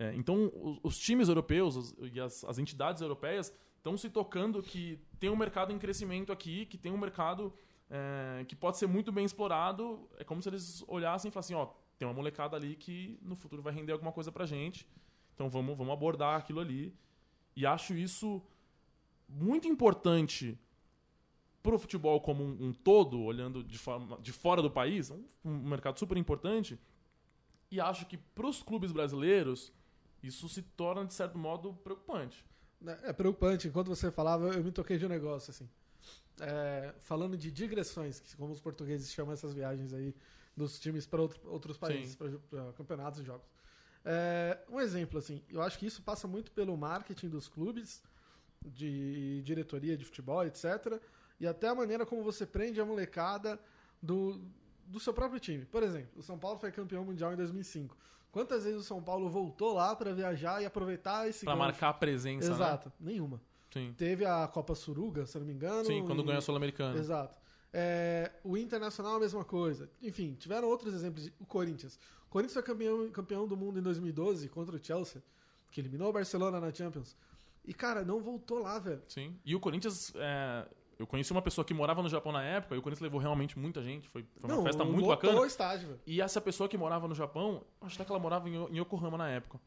[0.00, 4.62] É, então, os, os times europeus os- e as, as entidades europeias estão se tocando
[4.62, 7.52] que tem um mercado em crescimento aqui, que tem um mercado
[7.90, 10.08] é, que pode ser muito bem explorado.
[10.16, 11.66] É como se eles olhassem e falassem: ó,
[11.98, 14.86] tem uma molecada ali que no futuro vai render alguma coisa pra gente.
[15.34, 16.94] Então vamos, vamos abordar aquilo ali.
[17.56, 18.40] E acho isso
[19.28, 20.56] muito importante
[21.60, 25.68] pro futebol como um, um todo, olhando de, forma, de fora do país, um, um
[25.68, 26.78] mercado super importante.
[27.70, 29.72] E acho que pros clubes brasileiros,
[30.22, 32.44] isso se torna, de certo modo, preocupante.
[33.04, 33.68] É preocupante.
[33.68, 35.68] Enquanto você falava, eu me toquei de um negócio, assim.
[36.40, 40.14] É, falando de digressões, que como os portugueses chamam essas viagens aí
[40.56, 43.46] dos times para outro, outros países, para campeonatos e jogos.
[44.04, 48.02] É, um exemplo, assim, eu acho que isso passa muito pelo marketing dos clubes,
[48.64, 51.00] de diretoria de futebol, etc.
[51.40, 53.60] E até a maneira como você prende a molecada
[54.02, 54.40] do,
[54.86, 55.64] do seu próprio time.
[55.64, 57.96] Por exemplo, o São Paulo foi campeão mundial em 2005.
[58.30, 61.94] Quantas vezes o São Paulo voltou lá para viajar e aproveitar esse Para marcar a
[61.94, 63.12] presença, Exato, né?
[63.12, 63.40] nenhuma.
[63.72, 63.94] Sim.
[63.96, 65.84] Teve a Copa Suruga, se eu não me engano.
[65.84, 66.24] Sim, quando e...
[66.24, 66.98] ganhou a Sul-Americana.
[66.98, 67.36] Exato.
[67.72, 69.90] É, o Internacional a mesma coisa.
[70.02, 71.30] Enfim, tiveram outros exemplos.
[71.38, 71.98] O Corinthians.
[72.26, 75.22] O Corinthians foi campeão, campeão do mundo em 2012 contra o Chelsea,
[75.70, 77.16] que eliminou o Barcelona na Champions.
[77.64, 79.02] E, cara, não voltou lá, velho.
[79.08, 79.38] Sim.
[79.44, 80.12] E o Corinthians.
[80.16, 80.66] É...
[80.98, 83.56] Eu conheci uma pessoa que morava no Japão na época e o Corinthians levou realmente
[83.58, 84.08] muita gente.
[84.08, 85.40] Foi, foi uma não, festa muito bacana.
[85.40, 86.00] o estádio, velho.
[86.06, 89.16] E essa pessoa que morava no Japão, acho até que ela morava em em Yokohama
[89.16, 89.60] na época.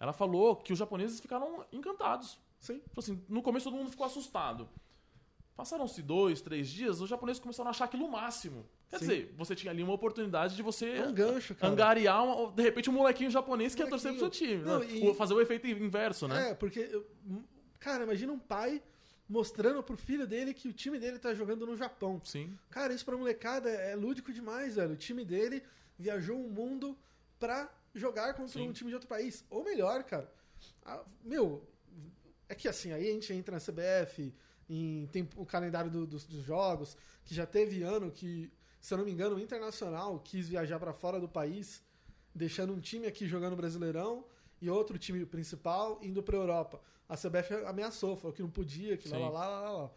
[0.00, 2.40] Ela falou que os japoneses ficaram encantados.
[2.58, 2.78] Sim.
[2.78, 4.68] Tipo assim, no começo todo mundo ficou assustado.
[5.56, 8.64] Passaram-se dois, três dias, os japoneses começaram a achar aquilo o máximo.
[8.88, 9.06] Quer Sim.
[9.06, 11.72] dizer, você tinha ali uma oportunidade de você É um gancho, cara.
[11.72, 14.62] angariar, uma- de repente, um molequinho japonês que ia torcer pro seu time.
[14.62, 14.86] Não, né?
[14.86, 16.50] e- Fazer o efeito inverso, né?
[16.50, 17.02] É, porque.
[17.80, 18.80] Cara, imagina um pai
[19.28, 22.20] mostrando pro filho dele que o time dele tá jogando no Japão.
[22.24, 22.56] Sim.
[22.70, 24.92] Cara, isso pra molecada é lúdico demais, velho.
[24.92, 25.62] O time dele
[25.98, 26.96] viajou o mundo
[27.38, 28.68] pra jogar contra Sim.
[28.68, 29.44] um time de outro país.
[29.50, 30.32] Ou melhor, cara.
[30.84, 31.62] Ah, meu,
[32.48, 34.32] é que assim, aí a gente entra na CBF,
[34.68, 38.98] em, tem o calendário do- dos, dos jogos, que já teve ano que, se eu
[38.98, 41.82] não me engano, o Internacional quis viajar pra fora do país,
[42.34, 44.24] deixando um time aqui jogando Brasileirão
[44.60, 46.80] e outro time principal indo pra Europa.
[47.08, 49.90] A CBF ameaçou, falou que não podia, que lá, lá, lá, lá, lá.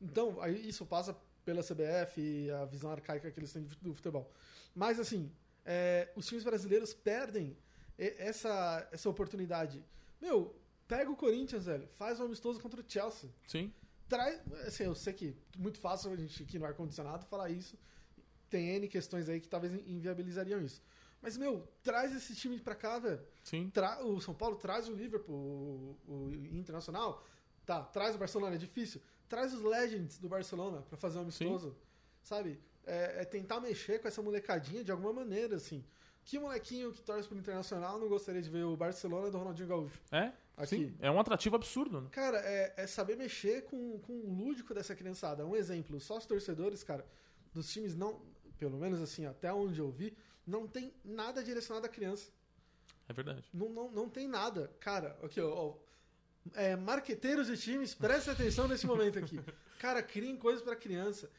[0.00, 4.30] Então, aí isso passa pela CBF e a visão arcaica que eles têm do futebol.
[4.74, 5.30] Mas, assim,
[5.64, 7.56] é, os times brasileiros perdem
[7.98, 9.84] essa, essa oportunidade.
[10.20, 10.54] Meu,
[10.88, 13.30] pega o Corinthians, velho, faz um amistoso contra o Chelsea.
[13.46, 13.72] Sim.
[14.08, 17.78] Traz, assim, eu sei que é muito fácil a gente aqui no ar-condicionado falar isso.
[18.50, 20.82] Tem N questões aí que talvez inviabilizariam isso.
[21.24, 23.20] Mas, meu, traz esse time pra cá, velho.
[23.42, 23.70] Sim.
[23.72, 25.34] Tra- o São Paulo traz o Liverpool,
[26.06, 27.24] o, o Internacional.
[27.64, 29.00] Tá, traz o Barcelona, é difícil.
[29.26, 31.74] Traz os Legends do Barcelona pra fazer um amistoso.
[32.22, 32.60] Sabe?
[32.86, 35.82] É, é tentar mexer com essa molecadinha de alguma maneira, assim.
[36.26, 39.98] Que molequinho que torce pro Internacional não gostaria de ver o Barcelona do Ronaldinho Gaúcho?
[40.12, 40.30] É?
[40.56, 40.76] Aqui.
[40.76, 40.96] Sim.
[41.00, 42.08] É um atrativo absurdo, né?
[42.12, 45.44] Cara, é, é saber mexer com, com o lúdico dessa criançada.
[45.46, 47.04] Um exemplo, só os torcedores, cara,
[47.52, 48.20] dos times não,
[48.58, 52.30] pelo menos assim, até onde eu vi, não tem nada direcionado à criança.
[53.08, 53.44] É verdade.
[53.52, 54.70] Não, não, não tem nada.
[54.80, 55.48] Cara, aqui, ó.
[55.50, 55.76] ó,
[56.54, 59.38] é, marqueteiros de times, prestem atenção nesse momento aqui.
[59.78, 61.30] Cara, criem coisas pra criança.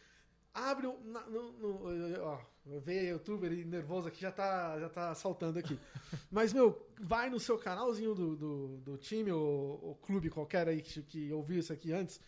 [0.54, 1.00] Abre um.
[1.06, 2.40] na- no, no- ó,
[2.88, 5.78] youtuber nervoso aqui já tá, já tá saltando aqui.
[6.32, 10.82] Mas, meu, vai no seu canalzinho do, do, do time ou, ou clube qualquer aí
[10.82, 12.20] que, que ouviu isso aqui antes.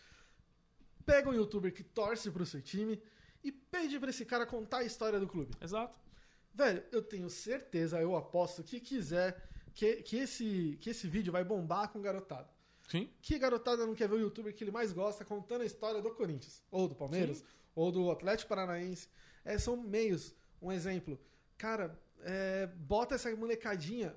[1.05, 3.01] Pega um youtuber que torce pro seu time
[3.43, 5.51] e pede pra esse cara contar a história do clube.
[5.61, 5.97] Exato.
[6.58, 11.43] Velho, eu tenho certeza, eu aposto que quiser que, que, esse, que esse vídeo vai
[11.43, 12.50] bombar com garotada.
[12.88, 13.08] Sim.
[13.22, 16.10] Que garotada não quer ver o youtuber que ele mais gosta contando a história do
[16.15, 17.46] Corinthians, ou do Palmeiras, Sim.
[17.76, 19.08] ou do Atlético Paranaense.
[19.46, 20.34] É, são meios.
[20.60, 21.22] Um exemplo.
[21.60, 24.15] Cara, é, bota essa molecadinha.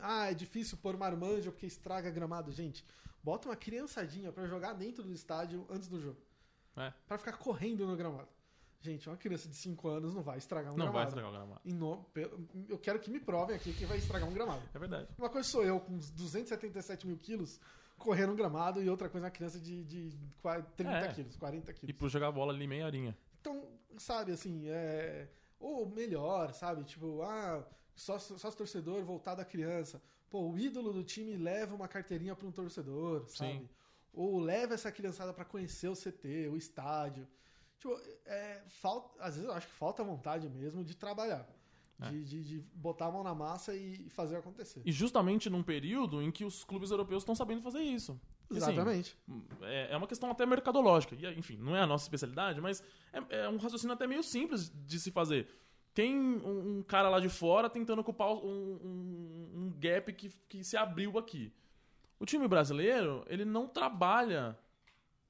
[0.00, 2.50] Ah, é difícil pôr marmanjo porque estraga gramado.
[2.50, 2.82] Gente,
[3.22, 6.20] bota uma criançadinha pra jogar dentro do estádio antes do jogo.
[6.78, 6.94] É.
[7.06, 8.30] Pra ficar correndo no gramado.
[8.84, 11.08] Gente, uma criança de 5 anos não vai estragar um Não vai gramado.
[11.08, 11.60] estragar o gramado.
[11.64, 12.06] No-
[12.68, 14.62] Eu quero que me provem aqui que vai estragar um gramado.
[14.74, 15.08] É verdade.
[15.16, 17.58] Uma coisa sou eu com uns 277 mil quilos
[17.96, 21.12] correndo um gramado e outra coisa uma criança de, de qua- 30 É.
[21.14, 21.96] quilos, 40 E quilos.
[21.96, 23.16] por jogar bola ali meia horinha.
[23.40, 23.66] Então,
[23.96, 25.28] sabe, assim, é...
[25.58, 26.84] Ou melhor, sabe?
[26.84, 27.64] Tipo, ah,
[27.96, 30.02] só, só os torcedor voltado à criança.
[30.28, 33.52] Pô, o ídolo do time leva uma carteirinha para um torcedor, sabe?
[33.60, 33.68] Sim.
[34.12, 37.26] Ou leva essa criançada para conhecer o CT, o estádio.
[37.84, 41.46] Tipo, é, falta, às vezes eu acho que falta vontade mesmo de trabalhar.
[42.00, 42.08] É.
[42.10, 44.82] De, de, de botar a mão na massa e fazer acontecer.
[44.84, 48.18] E justamente num período em que os clubes europeus estão sabendo fazer isso.
[48.50, 49.16] E, assim, Exatamente.
[49.62, 51.14] É é uma questão até mercadológica.
[51.14, 54.70] E, enfim, não é a nossa especialidade, mas é, é um raciocínio até meio simples
[54.86, 55.46] de se fazer.
[55.94, 60.64] Tem um, um cara lá de fora tentando ocupar um, um- um gap que, que
[60.64, 61.52] se abriu aqui.
[62.18, 64.58] O time brasileiro, ele não trabalha,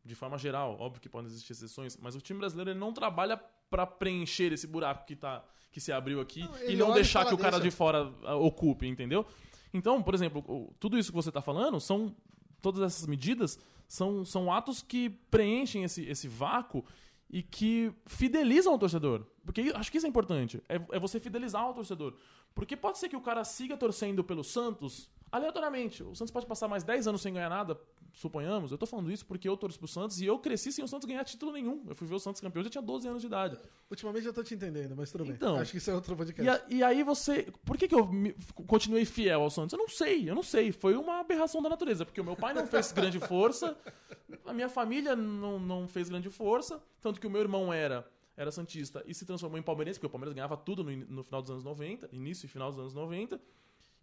[0.05, 3.37] de forma geral, óbvio que podem existir exceções, mas o time brasileiro ele não trabalha
[3.71, 7.35] para preencher esse buraco que, tá, que se abriu aqui Não, e não deixar que
[7.35, 7.71] o cara "Deixa".
[7.71, 9.27] de fora ah, ocupe, entendeu?
[9.73, 12.14] Então, por exemplo, tudo isso que você está falando são.
[12.62, 16.83] Todas essas medidas são, são atos que preenchem esse, esse vácuo
[17.29, 19.27] e que fidelizam o torcedor.
[19.45, 20.62] Porque acho que isso é importante.
[20.67, 22.14] É, é você fidelizar o torcedor.
[22.55, 26.03] Porque pode ser que o cara siga torcendo pelo Santos aleatoriamente.
[26.03, 27.79] O Santos pode passar mais 10 anos sem ganhar nada,
[28.14, 28.70] suponhamos.
[28.72, 31.07] Eu tô falando isso porque eu torço pro Santos e eu cresci sem o Santos
[31.07, 31.85] ganhar título nenhum.
[31.87, 33.59] Eu fui ver o Santos campeão, eu já tinha 12 anos de idade.
[33.90, 35.35] Ultimamente eu tô te entendendo, mas tudo bem.
[35.35, 35.57] Então.
[35.57, 36.48] Acho que isso é outro E, podcast.
[36.50, 37.53] a- e aí você.
[37.64, 38.35] Por que, que eu me-
[38.66, 39.72] continuei fiel ao Santos?
[39.74, 40.72] Eu não sei, eu não sei.
[40.72, 43.77] Foi uma aberração da natureza, porque o meu pai não fez grande força,
[44.46, 48.09] a minha família não, não fez grande força, tanto que o meu irmão era.
[48.37, 51.40] Era Santista e se transformou em palmeirense, porque o Palmeiras ganhava tudo no, no final
[51.40, 53.40] dos anos 90, início e final dos anos 90.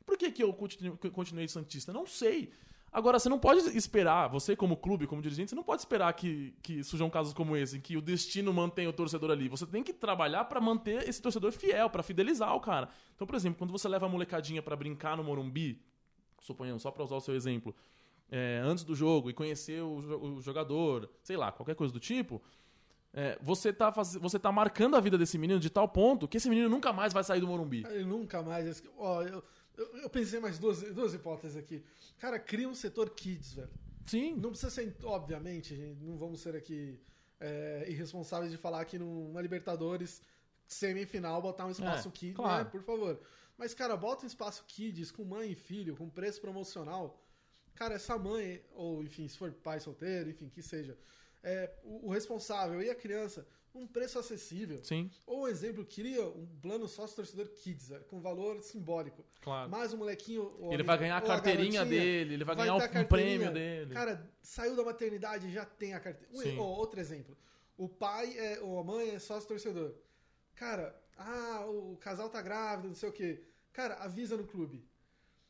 [0.05, 1.91] Por que, que eu continu- que eu continuei Santista?
[1.91, 2.49] Não sei.
[2.91, 6.53] Agora, você não pode esperar, você como clube, como dirigente, você não pode esperar que,
[6.61, 9.47] que surjam casos como esse, em que o destino mantém o torcedor ali.
[9.47, 12.89] Você tem que trabalhar pra manter esse torcedor fiel, pra fidelizar o cara.
[13.15, 15.81] Então, por exemplo, quando você leva a molecadinha pra brincar no Morumbi,
[16.41, 17.73] suponhamos, só pra usar o seu exemplo,
[18.29, 22.41] é, antes do jogo e conhecer o, o jogador, sei lá, qualquer coisa do tipo,
[23.13, 24.15] é, você, tá faz...
[24.15, 27.11] você tá marcando a vida desse menino de tal ponto que esse menino nunca mais
[27.11, 27.85] vai sair do Morumbi.
[27.89, 28.81] Ele nunca mais.
[28.97, 29.43] Ó, eu,
[29.81, 31.83] eu, eu pensei mais duas, duas hipóteses aqui.
[32.19, 33.69] Cara, cria um setor kids, velho.
[34.05, 36.99] Sim, Não precisa ser, obviamente, não vamos ser aqui
[37.39, 40.21] é, irresponsáveis de falar que numa Libertadores
[40.67, 42.63] semifinal botar um espaço É, kids, claro.
[42.63, 42.69] né?
[42.69, 43.19] Por favor.
[43.57, 47.21] Mas, cara, bota um espaço kids com mãe e filho, com preço promocional.
[47.75, 50.97] Cara, essa mãe, ou enfim, se for pai solteiro, enfim, que seja,
[51.43, 54.83] é, o, o responsável e a criança, um preço acessível.
[54.83, 59.25] sim, Ou um exemplo, cria um plano sócio-torcedor kids, velho, com valor simbólico.
[59.41, 59.69] claro.
[59.69, 60.51] Mais um molequinho.
[60.71, 63.07] Ele a vai ganhar a carteirinha garotinha, dele, ele vai, vai ganhar um carteirinha.
[63.07, 63.93] prêmio dele.
[63.93, 66.31] Cara, saiu da maternidade já tem a carteira.
[66.33, 67.37] Um- outro exemplo.
[67.77, 69.95] O pai é, ou a mãe é sócio torcedor.
[70.55, 73.43] Cara, ah, o casal tá grávido, não sei o quê.
[73.73, 74.85] Cara, avisa no clube.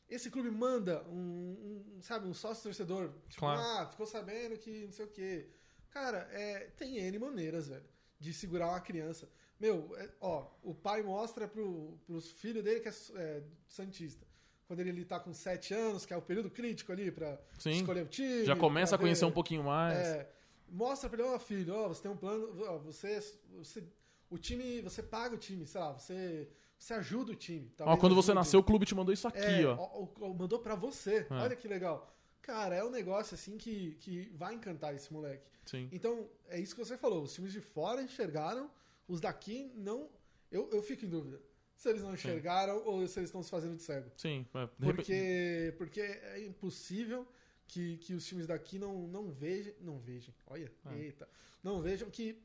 [0.08, 3.10] Esse clube manda um, um, sabe, um sócio torcedor.
[3.30, 3.60] Tipo, Claro.
[3.62, 5.50] ah, ficou sabendo que não sei o quê.
[5.90, 7.84] Cara, é, tem N maneiras, velho,
[8.22, 9.28] de segurar uma criança.
[9.60, 14.26] Meu, é, ó, o pai mostra pro, pros filhos dele que é, é Santista.
[14.68, 17.72] Quando ele, tá com 7 anos, que é o período crítico ali pra Sim.
[17.72, 18.46] escolher o time.
[18.46, 19.98] Já começa a pra ver- conhecer um pouquinho mais.
[19.98, 20.30] é,
[20.70, 23.20] mostra pra ele, ó, filho, ó, você tem um plano, ó, você,
[23.58, 23.84] você,
[24.30, 26.48] o time, você paga o time, sei lá, você,
[26.80, 27.70] você ajuda o time.
[27.80, 29.76] ó, quando você nasceu, o clube te mandou isso aqui, É, ó.
[30.22, 31.34] ó, mandou pra você, É.
[31.34, 32.16] olha que legal.
[32.42, 35.48] Cara, é um negócio assim que, que vai encantar esse moleque.
[35.66, 35.88] Sim.
[35.92, 38.70] Então, é isso que você falou, os times de fora enxergaram,
[39.08, 40.10] os daqui não,
[40.52, 41.40] eu, eu fico em dúvida.
[41.76, 44.12] Se eles não enxergaram ou se eles estão se fazendo de cego.
[44.16, 44.46] Sim.
[44.54, 47.28] é, Porque, porque é impossível
[47.68, 49.74] que, que os times daqui não, não vejam.
[49.82, 50.96] Não vejam, olha, É.
[50.98, 51.28] eita.
[51.64, 52.40] Não vejam que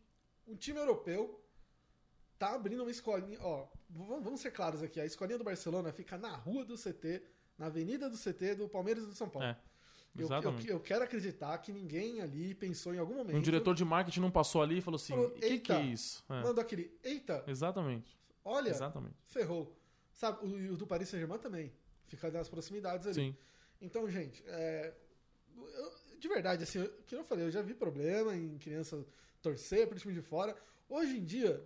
[0.47, 1.43] um time europeu
[2.39, 3.39] tá abrindo uma escolinha.
[3.43, 7.23] Ó, vamos, vamos ser claros aqui: a escolinha do Barcelona fica na rua do CT,
[7.59, 9.49] na avenida do CT do Palmeiras e do São Paulo.
[9.49, 9.59] É,
[10.19, 13.37] eu, eu, eu quero acreditar que ninguém ali pensou em algum momento.
[13.37, 15.81] Um diretor de marketing não passou ali e falou assim: o que, que é "Eita,
[15.81, 16.25] isso?
[16.29, 16.91] É, Mandou aquele.
[17.03, 18.17] Eita, Exatamente.
[18.45, 19.15] olha, Exatamente.
[19.25, 19.77] ferrou.
[20.13, 21.73] Sabe, o, e o do Paris Saint-Germain também.
[22.09, 23.15] Fica nas proximidades ali.
[23.15, 23.37] Sim.
[23.81, 24.95] Então, gente, é,
[25.57, 29.05] eu- de verdade, assim, que eu falei, eu já vi problema em criança
[29.43, 30.57] torcer pro time de fora.
[30.89, 31.63] Hoje em dia,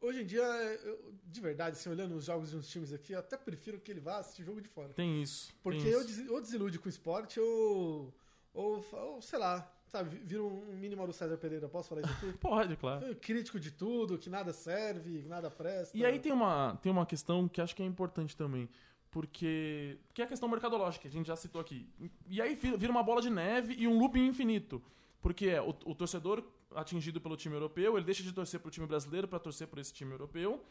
[0.00, 3.18] hoje em dia, eu- de verdade, assim, olhando os jogos de uns times aqui, eu
[3.18, 4.92] até prefiro que ele vá assistir jogo de fora.
[4.94, 5.52] Tem isso.
[5.62, 6.08] Porque tem eu isso.
[6.22, 8.12] des- ou desilude com o esporte, ou,
[8.54, 12.32] ou, ou sei lá, sabe, vira um mini Mauro César Pereira, posso falar isso aqui?
[12.38, 13.00] Pode, claro.
[13.06, 15.96] Foi crítico de tudo, que nada serve, que nada presta.
[15.96, 18.68] E aí tem uma, tem uma questão que acho que é importante também.
[19.10, 19.98] Porque.
[20.14, 21.84] Que é a questão mercadológica, que a gente já citou aqui.
[22.28, 24.80] E aí vi- vira uma bola de neve e um looping infinito.
[25.20, 26.42] Porque é, o, o torcedor
[26.74, 29.92] atingido pelo time europeu, ele deixa de torcer pro time brasileiro para torcer por esse
[29.92, 30.62] time europeu.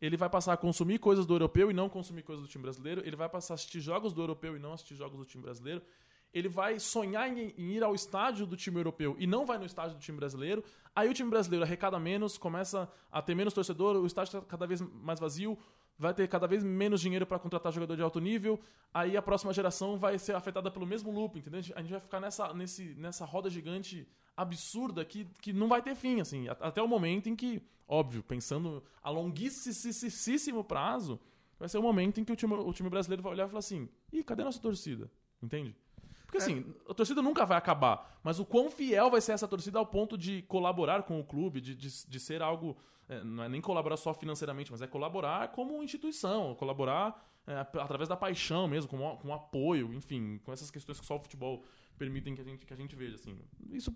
[0.00, 3.02] Ele vai passar a consumir coisas do europeu e não consumir coisas do time brasileiro.
[3.04, 5.82] Ele vai passar a assistir jogos do europeu e não assistir jogos do time brasileiro.
[6.32, 9.64] Ele vai sonhar em, em ir ao estádio do time europeu e não vai no
[9.64, 10.62] estádio do time brasileiro.
[10.94, 14.66] Aí o time brasileiro arrecada menos, começa a ter menos torcedor, o estádio está cada
[14.66, 15.58] vez mais vazio,
[15.98, 18.60] vai ter cada vez menos dinheiro para contratar jogador de alto nível.
[18.94, 21.60] Aí a próxima geração vai ser afetada pelo mesmo loop, entendeu?
[21.74, 24.06] A gente vai ficar nessa, nesse, nessa roda gigante
[24.36, 28.84] absurda que, que não vai ter fim, assim, até o momento em que, óbvio, pensando
[29.02, 31.18] a longuíssimo prazo,
[31.58, 33.58] vai ser o momento em que o time, o time brasileiro vai olhar e falar
[33.58, 35.10] assim: ih, cadê a nossa torcida?
[35.42, 35.74] Entende?
[36.28, 39.78] Porque assim, a torcida nunca vai acabar, mas o quão fiel vai ser essa torcida
[39.78, 42.76] ao ponto de colaborar com o clube, de, de, de ser algo.
[43.08, 48.10] é, não é nem colaborar só financeiramente, mas é colaborar como instituição, colaborar é, através
[48.10, 51.64] da paixão mesmo, com, com apoio, enfim, com essas questões que só o futebol
[51.96, 53.34] permitem que a gente, que a gente veja, assim.
[53.70, 53.90] Isso,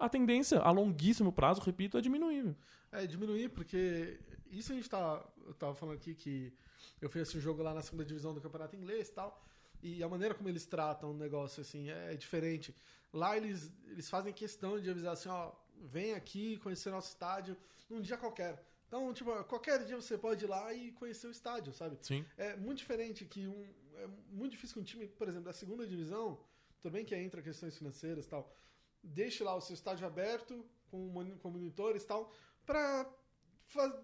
[0.00, 2.56] a tendência a longuíssimo prazo, repito, é diminuir.
[2.90, 4.18] É, diminuir, porque
[4.50, 6.52] isso a gente tá, eu tava falando aqui que
[7.00, 9.40] eu fiz esse jogo lá na segunda divisão do campeonato inglês e tal,
[9.82, 12.74] e a maneira como eles tratam o negócio, assim, é, diferente.
[13.12, 17.56] Lá eles, eles fazem questão de avisar assim, ó, vem aqui conhecer nosso estádio
[17.88, 18.62] num dia qualquer.
[18.86, 21.98] Então, tipo, qualquer dia você pode ir lá e conhecer o estádio, sabe?
[22.00, 22.24] Sim.
[22.36, 23.66] É muito diferente que um.
[23.96, 26.38] É muito difícil que um time, por exemplo, da segunda divisão,
[26.80, 28.56] tudo bem que entra questões financeiras e tal,
[29.02, 32.32] deixe lá o seu estádio aberto, com, com monitores e tal,
[32.64, 33.10] pra,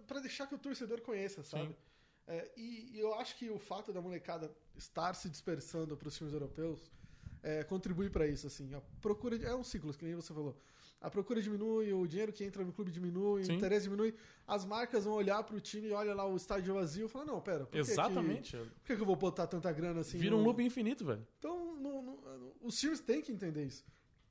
[0.06, 1.76] pra deixar que o torcedor conheça, sabe?
[2.26, 6.16] É, e, e, eu acho que o fato da molecada estar se dispersando para os
[6.16, 6.90] times europeus
[7.42, 8.74] é, contribui para isso, assim.
[8.74, 10.56] A procura de, é um ciclo, que nem você falou
[11.04, 13.52] a procura diminui, o dinheiro que entra no clube diminui, Sim.
[13.52, 14.14] o interesse diminui,
[14.46, 17.42] as marcas vão olhar pro time e olha lá o estádio vazio e falar, não,
[17.42, 18.56] pera, por Exatamente.
[18.56, 20.16] Que, por que, que eu vou botar tanta grana assim?
[20.16, 20.40] Vira no...
[20.40, 21.26] um loop infinito, velho.
[21.38, 23.84] Então, no, no, os times têm que entender isso.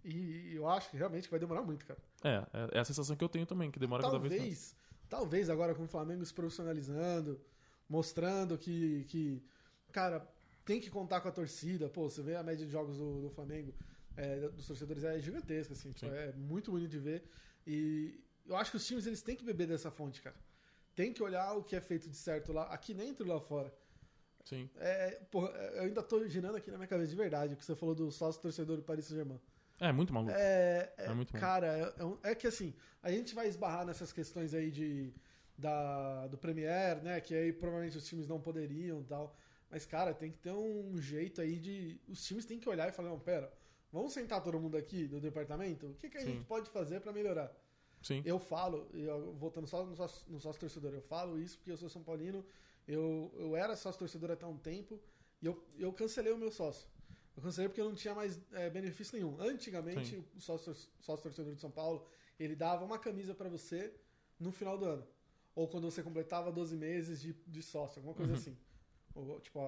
[0.03, 1.99] E eu acho que realmente vai demorar muito, cara.
[2.23, 4.75] É, é, é a sensação que eu tenho também, que demora talvez, cada vez mais.
[5.07, 7.39] Talvez agora com o Flamengo se profissionalizando,
[7.87, 9.43] mostrando que, que,
[9.91, 10.27] cara,
[10.65, 11.89] tem que contar com a torcida.
[11.89, 13.73] Pô, você vê a média de jogos do, do Flamengo
[14.15, 17.23] é, dos torcedores é gigantesca, assim, tipo, é muito bonito de ver.
[17.65, 20.35] E eu acho que os times eles têm que beber dessa fonte, cara.
[20.95, 23.73] Tem que olhar o que é feito de certo lá, aqui dentro e lá fora.
[24.45, 24.69] Sim.
[24.75, 27.75] É, porra, eu ainda tô girando aqui na minha cabeça de verdade, o que você
[27.75, 29.39] falou do sócio torcedor do Paris Saint-Germain.
[29.79, 30.33] É muito maluco.
[30.35, 34.13] É, é, é muito Cara, é, é, é, que assim, a gente vai esbarrar nessas
[34.13, 35.13] questões aí de,
[35.57, 37.21] da, do Premier, né?
[37.21, 39.35] Que aí provavelmente os times não poderiam e tal.
[39.69, 41.99] Mas, cara, tem que ter um jeito aí de.
[42.07, 43.51] Os times têm que olhar e falar, não, pera,
[43.93, 45.85] Vamos sentar todo mundo aqui do departamento?
[45.85, 46.31] O que, que a Sim.
[46.31, 47.55] gente pode fazer para melhorar?
[48.01, 48.23] Sim.
[48.25, 51.77] Eu falo, eu, voltando só no sócio, no sócio torcedor, eu falo isso porque eu
[51.77, 52.43] sou São Paulino,
[52.87, 54.99] eu, eu era sócio torcedor até um tempo
[55.39, 56.87] e eu, eu cancelei o meu sócio.
[57.37, 59.39] Eu cancelei porque eu não tinha mais é, benefício nenhum.
[59.39, 60.25] Antigamente, Sim.
[60.35, 62.03] o sócio, sócio torcedor de São Paulo,
[62.39, 63.93] ele dava uma camisa para você
[64.39, 65.07] no final do ano.
[65.55, 68.37] Ou quando você completava 12 meses de, de sócio, alguma coisa uhum.
[68.39, 68.57] assim.
[69.13, 69.59] Ou, tipo,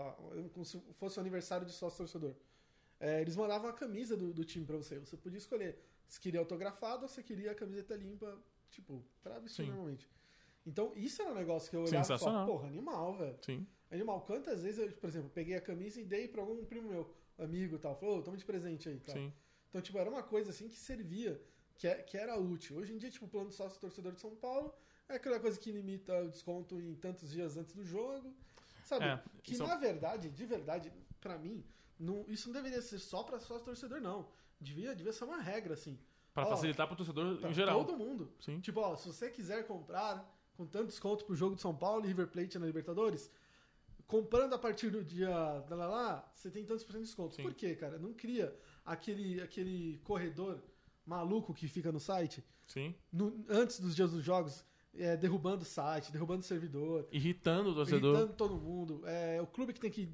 [0.54, 2.36] como se fosse o aniversário de sócio torcedor
[3.00, 4.98] é, eles mandavam a camisa do, do time para você.
[5.00, 8.38] Você podia escolher se queria autografado ou se queria a camiseta limpa,
[8.70, 9.70] tipo, pra vestir Sim.
[9.70, 10.10] normalmente.
[10.66, 13.38] Então, isso era um negócio que eu olhava e falava, porra, animal, velho.
[13.42, 13.68] Sim.
[13.92, 14.22] Animal.
[14.22, 17.76] Quantas vezes eu, por exemplo, peguei a camisa e dei pra algum primo meu, amigo
[17.76, 17.96] e tal.
[17.96, 19.16] Falou, oh, toma de presente aí, tal.
[19.16, 19.32] Sim.
[19.70, 21.40] Então, tipo, era uma coisa assim que servia,
[21.78, 22.78] que, é, que era útil.
[22.78, 24.74] Hoje em dia, tipo, o plano de sócio torcedor de São Paulo
[25.10, 28.34] é aquela coisa que limita o desconto em tantos dias antes do jogo.
[28.84, 29.06] Sabe?
[29.06, 31.66] É, que na verdade, de verdade, para mim,
[32.00, 34.28] não, isso não deveria ser só para sócio torcedor, não.
[34.60, 35.98] Devia, devia ser uma regra, assim.
[36.34, 37.84] Para facilitar para o torcedor em geral.
[37.84, 38.32] Todo mundo.
[38.40, 38.60] Sim.
[38.60, 42.08] Tipo, ó, se você quiser comprar com tanto desconto pro jogo de São Paulo e
[42.08, 43.32] River Plate na Libertadores,
[44.06, 47.36] comprando a partir do dia lá, lá, lá você tem tantos por cento de desconto.
[47.36, 47.44] Sim.
[47.44, 47.98] Por quê, cara?
[47.98, 50.62] Não cria aquele, aquele corredor
[51.06, 52.44] maluco que fica no site.
[52.68, 52.94] Sim.
[53.12, 54.64] No, antes dos dias dos jogos.
[54.98, 57.08] É, derrubando o site, derrubando o servidor.
[57.12, 58.16] Irritando o torcedor.
[58.16, 59.02] Irritando todo mundo.
[59.06, 60.10] É, o clube que tem que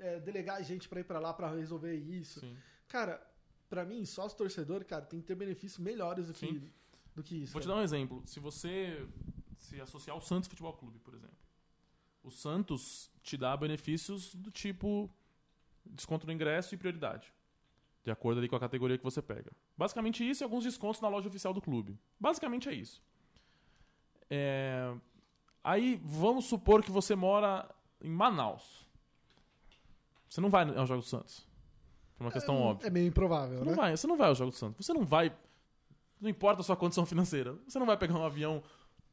[0.00, 2.40] é, delegar a gente para ir para lá para resolver isso.
[2.40, 2.56] Sim.
[2.88, 3.24] Cara,
[3.68, 6.60] para mim, sócio torcedor, cara, tem que ter benefícios melhores do que,
[7.14, 7.52] do que isso.
[7.52, 7.72] Vou cara.
[7.72, 8.22] te dar um exemplo.
[8.26, 9.06] Se você
[9.58, 11.36] se associar ao Santos Futebol Clube, por exemplo,
[12.22, 15.08] o Santos te dá benefícios do tipo
[15.86, 17.32] desconto no ingresso e prioridade.
[18.02, 19.52] De acordo ali com a categoria que você pega.
[19.76, 21.98] Basicamente isso e alguns descontos na loja oficial do clube.
[22.18, 23.02] Basicamente é isso.
[24.30, 24.94] É...
[25.62, 27.68] Aí vamos supor que você mora
[28.00, 28.88] em Manaus.
[30.28, 31.46] Você não vai ao Jogo do Santos.
[32.16, 32.86] Por uma questão é, óbvia.
[32.86, 33.70] É meio improvável, você né?
[33.70, 34.86] Não vai, você não vai ao Jogo do Santos.
[34.86, 35.34] Você não vai.
[36.20, 37.56] Não importa a sua condição financeira.
[37.66, 38.62] Você não vai pegar um avião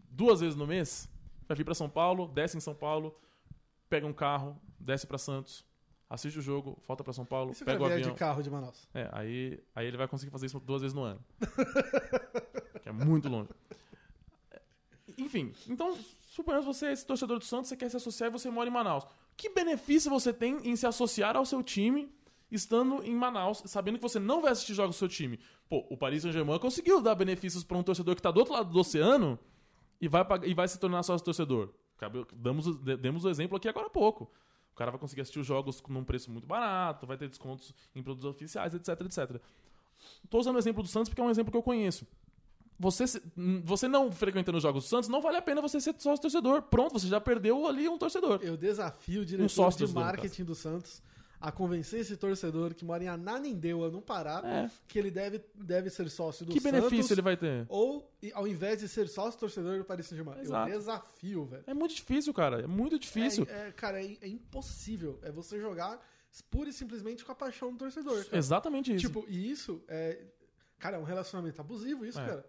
[0.10, 1.10] duas vezes no mês,
[1.48, 3.16] vai vir para São Paulo, desce em São Paulo,
[3.90, 5.66] pega um carro, desce para Santos,
[6.10, 8.12] assiste o jogo, volta para São Paulo, pega o avião.
[8.12, 8.88] de carro de Manaus.
[8.94, 11.20] É, aí, aí ele vai conseguir fazer isso duas vezes no ano.
[12.82, 13.50] que é muito longe.
[15.18, 15.98] Enfim, então,
[16.30, 18.72] suponhamos você é esse torcedor do Santos, você quer se associar e você mora em
[18.72, 19.06] Manaus.
[19.36, 22.12] Que benefício você tem em se associar ao seu time
[22.52, 25.40] estando em Manaus, sabendo que você não vai assistir jogos do seu time?
[25.68, 28.72] Pô, o Paris Saint-Germain conseguiu dar benefícios para um torcedor que está do outro lado
[28.72, 29.38] do oceano
[30.00, 31.74] e vai, e vai se tornar sócio torcedor.
[32.34, 34.32] Damos, demos o exemplo aqui agora há pouco.
[34.72, 38.04] O cara vai conseguir assistir os jogos num preço muito barato, vai ter descontos em
[38.04, 39.42] produtos oficiais, etc, etc.
[40.24, 42.06] Estou usando o exemplo do Santos porque é um exemplo que eu conheço.
[42.80, 43.06] Você,
[43.64, 46.62] você não frequentando os Jogos do Santos, não vale a pena você ser sócio torcedor.
[46.64, 48.40] Pronto, você já perdeu ali um torcedor.
[48.44, 51.02] Eu desafio o diretor um de marketing do Santos
[51.40, 54.70] a convencer esse torcedor que mora em Ananindeua, no Pará, É.
[54.88, 57.66] que ele deve, deve ser sócio do Que benefício Santos, ele vai ter?
[57.70, 60.38] ou ao invés de ser sócio torcedor do Paris Saint-Germain.
[60.38, 60.72] Eu Exato.
[60.72, 61.64] desafio, velho.
[61.68, 62.62] É muito difícil, cara.
[62.62, 63.46] É muito difícil.
[63.50, 65.20] É, é, cara, é, é impossível.
[65.22, 66.00] É você jogar
[66.50, 68.24] pura e simplesmente com a paixão do torcedor.
[68.26, 68.38] cara.
[68.38, 69.06] Exatamente isso.
[69.08, 70.20] Tipo, e isso é.
[70.80, 72.26] Cara, é um relacionamento abusivo, isso, É.
[72.26, 72.46] cara.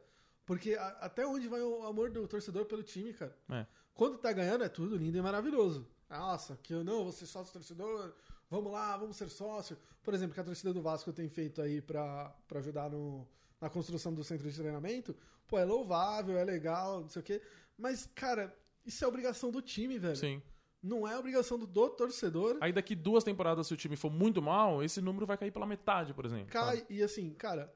[0.49, 3.37] Porque a- até onde vai o amor do torcedor pelo time, cara?
[3.51, 3.67] É.
[3.93, 5.87] Quando tá ganhando é tudo lindo e maravilhoso.
[6.09, 8.15] Nossa, que eu não, vou ser sócio torcedor,
[8.49, 9.77] vamos lá, vamos ser sócio.
[10.03, 13.29] Por exemplo, que a torcida do Vasco tem feito aí pra, pra ajudar no,
[13.61, 15.15] na construção do centro de treinamento,
[15.47, 17.43] pô, é louvável, é legal, não sei o quê.
[17.77, 20.17] Mas, cara, isso é obrigação do time, velho.
[20.17, 20.41] Sim.
[20.83, 22.57] Não é obrigação do, do torcedor.
[22.63, 25.67] Aí daqui duas temporadas, se o time for muito mal, esse número vai cair pela
[25.67, 26.47] metade, por exemplo.
[26.47, 27.71] Cai, e assim, cara,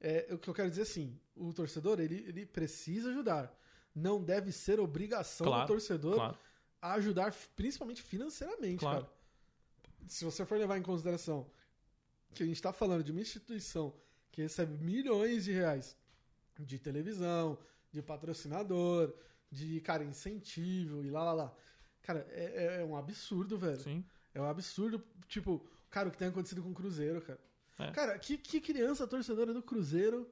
[0.00, 3.54] é, o que eu quero dizer assim, o torcedor, ele, ele precisa ajudar.
[3.94, 6.38] Não deve ser obrigação Claro, do torcedor Claro.
[6.82, 9.02] ajudar, principalmente financeiramente, Claro.
[9.04, 9.12] cara.
[10.06, 11.50] Se você for levar em consideração
[12.34, 13.94] que a gente está falando de uma instituição
[14.30, 15.96] que recebe milhões de reais
[16.58, 17.58] de televisão,
[17.90, 19.14] de patrocinador,
[19.50, 21.54] de, cara, incentivo e lá, lá, lá.
[22.02, 23.80] Cara, é, é um absurdo, velho.
[23.80, 24.04] Sim.
[24.34, 27.40] É um absurdo, tipo, cara, o que tem acontecido com o Cruzeiro, cara.
[27.78, 27.90] É.
[27.90, 30.28] Cara, que, que criança torcedora do Cruzeiro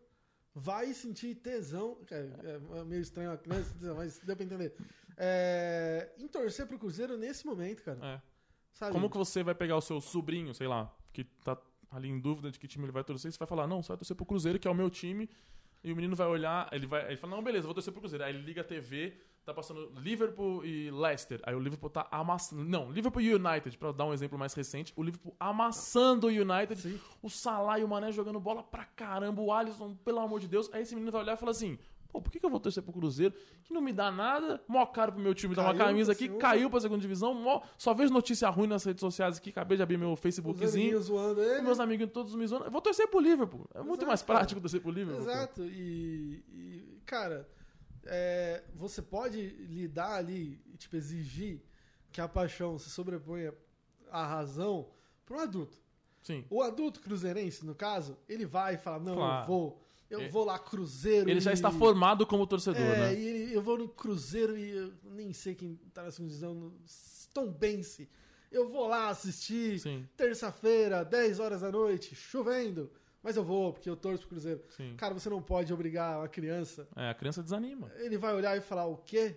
[0.54, 1.96] vai sentir tesão.
[2.06, 2.30] Cara,
[2.74, 4.74] é meio estranho a criança, mas deu pra entender.
[5.16, 7.98] É, em torcer pro Cruzeiro nesse momento, cara.
[8.02, 8.34] É.
[8.72, 8.92] Sabe?
[8.92, 11.56] Como que você vai pegar o seu sobrinho, sei lá, que tá
[11.90, 13.96] ali em dúvida de que time ele vai torcer, você vai falar, não, você vai
[13.96, 15.30] torcer pro Cruzeiro, que é o meu time,
[15.82, 18.24] e o menino vai olhar, ele vai, ele fala, não, beleza, vou torcer pro Cruzeiro.
[18.24, 21.40] Aí ele liga a TV, tá passando Liverpool e Leicester.
[21.44, 24.92] Aí o Liverpool tá amassando, não, Liverpool e United, pra dar um exemplo mais recente,
[24.96, 27.00] o Liverpool amassando o United, Sim.
[27.22, 30.70] o Salah e o Mané jogando bola pra caramba, o Alisson, pelo amor de Deus.
[30.72, 31.78] Aí esse menino vai olhar e fala assim,
[32.08, 33.34] pô, por que, que eu vou torcer pro Cruzeiro,
[33.64, 36.40] que não me dá nada, mó caro pro meu time dar uma camisa aqui, segunda.
[36.40, 39.82] caiu pra segunda divisão, mó- só vejo notícia ruim nas redes sociais aqui, acabei de
[39.82, 41.60] abrir meu Os Facebookzinho, amiguinhos zoando ele.
[41.62, 42.66] meus amigos todos me zoando.
[42.66, 43.66] Eu vou torcer pro Liverpool.
[43.74, 44.38] É muito Exato, mais cara.
[44.38, 45.22] prático torcer pro Liverpool.
[45.28, 45.64] Exato.
[45.64, 47.48] E, e, cara,
[48.06, 51.62] é, você pode lidar ali e tipo, exigir
[52.12, 53.52] que a paixão se sobreponha
[54.10, 54.88] à razão
[55.26, 55.78] para um adulto.
[56.22, 56.44] Sim.
[56.48, 59.42] O adulto cruzeirense, no caso, ele vai e fala: Não, Claro.
[59.42, 59.80] eu vou.
[60.10, 60.28] Eu É.
[60.28, 61.28] vou lá, Cruzeiro.
[61.28, 63.14] Ele já e- está formado como torcedor, É, né?
[63.14, 66.54] e ele- eu vou no Cruzeiro e eu nem sei quem tá na segunda divisão.
[66.54, 66.74] no
[67.32, 68.08] Tom Bense.
[68.52, 69.82] Eu vou lá assistir
[70.16, 72.90] terça-feira, 10 horas da noite, chovendo.
[73.24, 74.62] Mas eu vou, porque eu torço pro Cruzeiro.
[74.76, 74.94] sim.
[74.96, 76.86] Cara, você não pode obrigar uma criança.
[76.94, 77.90] É, a criança desanima.
[77.96, 79.36] Ele vai olhar e falar: O quê?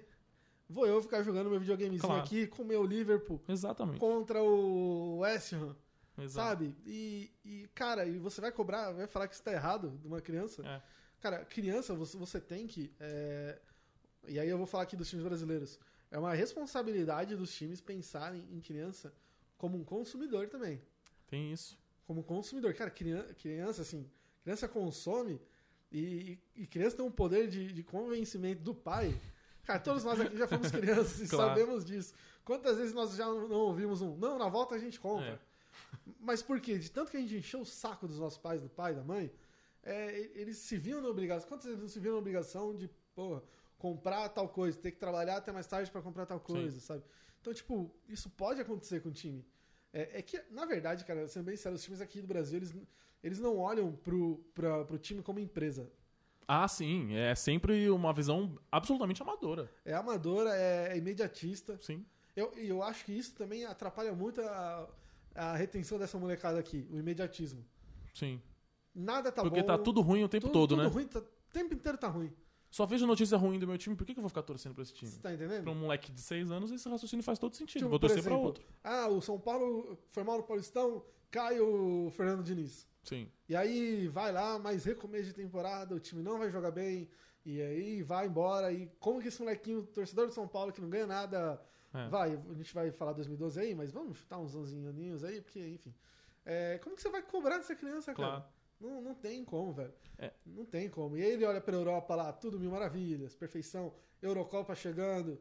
[0.69, 2.21] Vou eu ficar jogando meu videogamezinho Claro.
[2.21, 3.97] aqui com o meu Liverpool Exatamente.
[3.99, 5.73] contra o West Ham.
[6.19, 6.49] Exato.
[6.49, 6.75] Sabe?
[6.85, 10.19] E, e, cara, e você vai cobrar, vai falar que isso tá errado de uma
[10.19, 10.61] criança.
[10.67, 10.81] É.
[11.21, 12.91] Cara, criança, você, você tem que.
[12.99, 13.57] é,
[14.27, 15.79] E aí eu vou falar aqui dos times brasileiros.
[16.11, 19.13] É uma responsabilidade dos times pensarem em criança
[19.57, 20.81] como um consumidor também.
[21.27, 21.77] Tem isso.
[22.07, 22.73] Como consumidor.
[22.73, 24.09] Cara, criança, criança assim,
[24.41, 25.39] criança consome
[25.91, 29.19] e, e criança tem um poder de, de convencimento do pai.
[29.65, 31.49] Cara, todos nós aqui já fomos crianças e Claro.
[31.49, 32.13] sabemos disso.
[32.45, 35.33] Quantas vezes nós já não ouvimos um, não, na volta a gente compra.
[35.33, 35.39] É.
[36.21, 36.79] Mas por quê?
[36.79, 39.29] De tanto que a gente encheu o saco dos nossos pais, do pai, da mãe,
[39.83, 41.47] é, eles se viam na obrigação.
[41.49, 43.43] Quantas vezes não se viam na obrigação de, porra,
[43.77, 47.03] comprar tal coisa, ter que trabalhar até mais tarde pra comprar tal coisa, sabe?
[47.41, 49.45] Então, tipo, isso pode acontecer com o time.
[49.97, 52.75] É, é que, na verdade, cara, sendo bem sério, os times aqui do Brasil, eles,
[53.23, 55.89] eles não olham pro, pra, pro time como empresa.
[56.47, 57.15] Ah, sim.
[57.15, 59.71] É sempre uma visão absolutamente amadora.
[59.83, 61.79] É amadora, é, é imediatista.
[61.81, 62.05] Sim.
[62.35, 64.87] Eu, e eu acho que isso também atrapalha muito a,
[65.33, 67.65] a retenção dessa molecada aqui, o imediatismo.
[68.13, 68.39] Sim.
[68.93, 69.65] Nada tá Porque bom.
[69.65, 70.87] tá tudo ruim o tempo tudo, todo, tudo né?
[70.89, 72.31] ruim, tá- o tempo inteiro tá ruim.
[72.69, 74.83] Só vejo notícia ruim do meu time, por que, que eu vou ficar torcendo pra
[74.83, 75.09] esse time?
[75.09, 75.63] Você tá entendendo?
[75.63, 77.79] Pra um moleque de 6 anos, esse raciocínio faz todo sentido.
[77.79, 78.63] Tipo, vou torcer pra exemplo, outro.
[78.83, 82.85] Ah, o São Paulo foi mal no Paulistão, cai o Fernando Diniz.
[83.03, 83.31] Sim.
[83.47, 87.09] E aí vai lá, mais recomeço de temporada, o time não vai jogar bem,
[87.45, 88.71] e aí vai embora.
[88.73, 91.61] E como que esse molequinho, torcedor de São Paulo, que não ganha nada,
[91.93, 92.09] É.
[92.09, 95.65] vai, a gente vai falar 2012 aí, mas vamos chutar uns 11 aninhos aí, porque,
[95.65, 95.93] enfim.
[96.45, 98.45] É, como que você vai cobrar dessa criança, cara?
[98.79, 99.93] Não, não tem como, velho.
[100.17, 100.31] É.
[100.45, 101.17] Não tem como.
[101.17, 105.39] E aí ele olha pra Europa lá, tudo mil maravilhas, perfeição, Eurocopa chegando.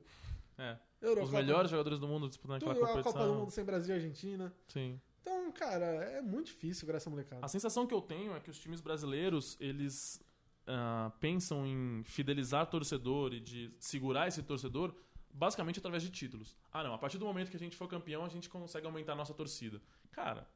[0.59, 0.77] É.
[1.01, 3.13] Eurocopa, Os melhores jogadores do mundo disputando aquela tudo, a competição.
[3.13, 4.55] Copa do Mundo sem Brasil e Argentina.
[4.69, 5.01] Sim.
[5.21, 7.45] Então, cara, é muito difícil graças a molecada.
[7.45, 10.23] A sensação que eu tenho é que os times brasileiros, eles
[10.67, 14.95] ah, pensam em fidelizar torcedor e de segurar esse torcedor
[15.33, 16.57] basicamente através de títulos.
[16.73, 19.13] Ah, não, a partir do momento que a gente for campeão, a gente consegue aumentar
[19.13, 19.81] a nossa torcida.
[20.11, 20.49] Cara,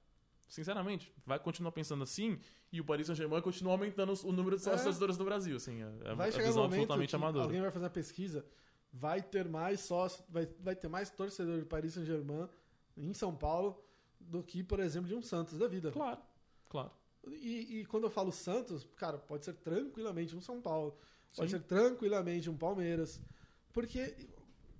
[0.50, 2.38] sinceramente, vai continuar pensando assim
[2.70, 4.84] e o Paris Saint-Germain continua aumentando o número de sócios É.
[4.84, 5.56] torcedores do Brasil.
[5.56, 7.44] Assim, é, é vai a chegar um visão momento absolutamente amadora.
[7.44, 8.44] alguém vai fazer uma pesquisa,
[8.92, 12.48] vai ter mais sócio, vai, vai ter mais torcedor do Paris Saint-Germain
[12.96, 13.82] em São Paulo
[14.20, 15.90] do que, por exemplo, de um Santos da vida.
[15.90, 16.20] Claro,
[16.68, 16.90] claro.
[17.28, 20.98] E, e quando eu falo Santos, cara, pode ser tranquilamente um São Paulo.
[21.36, 21.58] Pode Sim.
[21.58, 23.20] ser tranquilamente um Palmeiras.
[23.72, 24.28] Porque,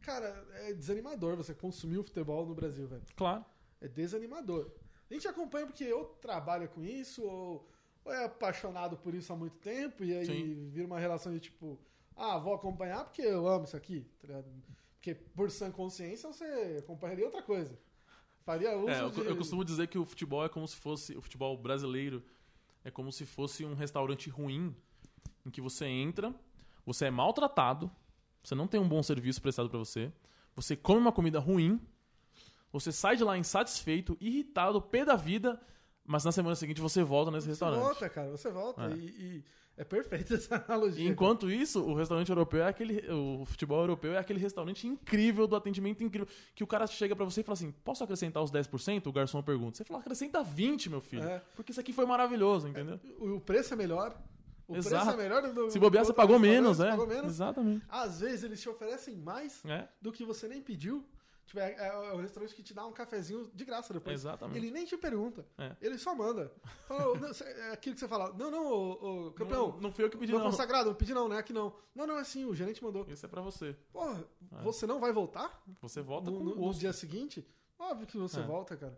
[0.02, 3.02] cara, é desanimador você consumir o futebol no Brasil, velho.
[3.14, 3.44] Claro.
[3.80, 4.70] É desanimador.
[5.10, 7.68] A gente acompanha porque ou trabalha com isso, ou,
[8.04, 10.70] ou é apaixonado por isso há muito tempo, e aí Sim.
[10.70, 11.78] vira uma relação de tipo,
[12.16, 14.42] ah, vou acompanhar porque eu amo isso aqui, tá?
[14.94, 17.76] Porque por sã consciência você acompanharia outra coisa.
[18.44, 19.20] Faria uso É, eu, de...
[19.20, 21.16] eu costumo dizer que o futebol é como se fosse.
[21.16, 22.22] O futebol brasileiro
[22.84, 24.74] é como se fosse um restaurante ruim
[25.44, 26.34] em que você entra,
[26.84, 27.90] você é maltratado,
[28.42, 30.12] você não tem um bom serviço prestado pra você,
[30.54, 31.80] você come uma comida ruim,
[32.72, 35.60] você sai de lá insatisfeito, irritado, pé da vida,
[36.04, 37.80] mas na semana seguinte você volta nesse Você restaurante.
[37.80, 38.82] volta, cara, você volta.
[38.90, 38.94] É.
[38.94, 39.44] E, e
[39.76, 41.04] é perfeita essa analogia.
[41.04, 43.04] E enquanto isso, o restaurante europeu é aquele.
[43.12, 46.28] O futebol europeu é aquele restaurante incrível, do atendimento incrível.
[46.54, 49.06] Que o cara chega pra você e fala assim: posso acrescentar os 10%?
[49.06, 49.78] O garçom pergunta.
[49.78, 51.22] Você fala, acrescenta 20, meu filho.
[51.22, 51.42] É.
[51.56, 52.98] Porque isso aqui foi maravilhoso, entendeu?
[53.18, 54.16] O o preço é melhor.
[54.68, 55.04] O Exato.
[55.06, 56.90] preço é melhor do Se bobear, você pagou menos, você é.
[56.90, 57.30] Pagou menos.
[57.32, 57.84] Exatamente.
[57.88, 61.04] Às vezes eles te oferecem mais É, do que você nem pediu.
[61.50, 64.20] Tipo, é, é o restaurante que te dá um cafezinho de graça depois.
[64.20, 64.56] exatamente.
[64.56, 65.44] Ele nem te pergunta.
[65.58, 65.74] É.
[65.80, 66.52] Ele só manda.
[66.86, 68.32] Fala, "Ô, não, é aquilo que você fala.
[68.34, 69.72] Não, não, ô, ô, campeão.
[69.72, 70.46] Não, não fui eu que pedi, Não, não.
[70.46, 71.74] consagrado, não pedi não, não é aqui não.
[71.92, 73.04] Não, não, é assim, o gerente mandou.
[73.08, 73.76] Isso é pra você.
[73.92, 74.24] Porra,
[74.62, 77.44] você não vai voltar Você volta no, com no- dia seguinte?
[77.76, 78.42] Óbvio que você É.
[78.44, 78.96] volta, cara.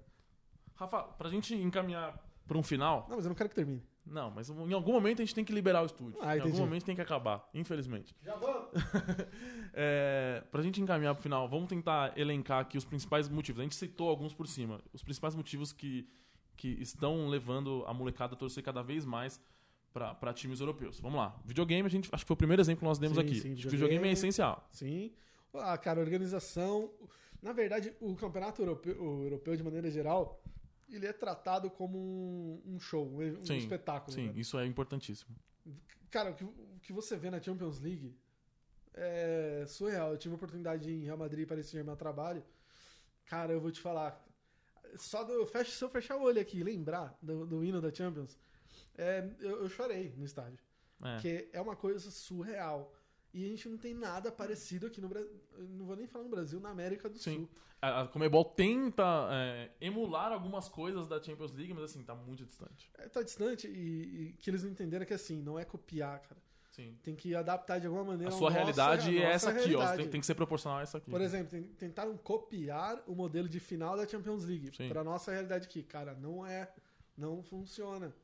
[0.75, 3.07] Rafa, pra gente encaminhar pra um final.
[3.09, 3.83] Não, mas eu não quero que termine.
[4.05, 6.19] Não, mas em algum momento a gente tem que liberar o estúdio.
[6.21, 8.15] Ah, em algum momento tem que acabar, infelizmente.
[8.23, 8.71] Já vamos.
[9.75, 13.61] É, pra gente encaminhar pro final, vamos tentar elencar aqui os principais motivos.
[13.61, 14.83] A gente citou alguns por cima.
[14.93, 16.07] Os principais motivos que,
[16.59, 19.41] que estão levando a molecada a torcer cada vez mais
[19.93, 21.01] pra times europeus.
[21.01, 21.41] Vamos lá.
[21.45, 23.35] Videogame, a gente acho que foi o primeiro exemplo que nós demos Sim, aqui.
[23.37, 23.71] sim, videogame.
[23.71, 24.69] videogame é essencial.
[24.71, 25.13] Sim.
[25.55, 26.91] Ah, cara, organização.
[27.41, 30.42] Na verdade, o campeonato europeu, o europeu de maneira geral,
[30.97, 34.13] ele é tratado como um, um show, um, Sim, espetáculo.
[34.13, 34.33] Sim, né?
[34.37, 35.35] isso é importantíssimo.
[36.11, 38.15] Cara, o que, o que você vê na Champions League
[38.95, 40.13] é surreal.
[40.13, 42.45] Eu tive a oportunidade em Real Madrid e Paris Saint-Germain a trabalho.
[43.27, 44.23] Cara, eu vou te falar.
[44.97, 47.93] Só do, fecha, se eu fechar o olho aqui e lembrar do, do hino da
[47.93, 48.39] Champions,
[48.97, 50.63] é, eu, eu chorei no estádio.
[51.03, 51.15] É.
[51.15, 52.95] Porque é uma coisa surreal.
[53.35, 55.31] E a gente não tem nada parecido aqui no Brasil.
[55.59, 57.37] Não vou nem falar no Brasil, na América do Sim.
[57.41, 57.49] Sul.
[57.81, 59.03] A, a Comebol tenta
[59.33, 62.91] é, emular algumas coisas da Champions League, mas assim, tá muito distante.
[62.99, 66.41] É, tá distante e, e que eles não entenderam que assim, não é copiar, cara.
[66.71, 66.97] Sim.
[67.03, 68.31] Tem que adaptar de alguma A maneira.
[68.31, 69.97] sua ao nosso- realidade a é nossa essa aqui, ó.
[69.97, 71.11] Tem, tem que ser proporcional a essa aqui.
[71.11, 75.67] Por exemplo, tem- tentaram copiar o modelo de final da Champions League para nossa realidade
[75.67, 75.83] aqui.
[75.83, 76.71] Cara, não é.
[77.17, 78.15] Não funciona.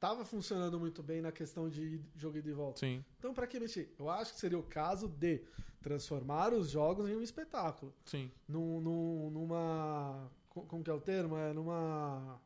[0.00, 2.80] Tava funcionando muito bem na questão de jogo e volta.
[2.80, 3.94] Sim, Então, pra que mexer?
[3.98, 5.42] Eu acho que seria o caso de
[5.82, 7.92] transformar os jogos em um espetáculo.
[8.06, 8.30] sim.
[8.48, 10.30] Num, num- numa.
[10.48, 11.36] co- Como que é o termo?
[11.36, 12.40] É numa.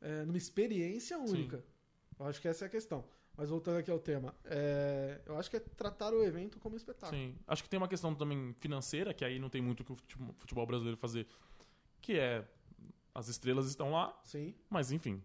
[0.00, 1.64] é, numa experiência única.
[2.18, 3.04] Eu acho que essa é a questão.
[3.36, 7.20] Mas voltando aqui ao tema, é, eu acho que é tratar o evento como espetáculo.
[7.20, 7.34] Sim.
[7.46, 9.96] Acho que tem uma questão também financeira, que aí não tem muito o que o
[9.96, 11.26] fute- futebol brasileiro fazer,
[12.00, 12.46] que é
[13.14, 14.54] as estrelas estão lá, Sim.
[14.70, 15.22] mas enfim.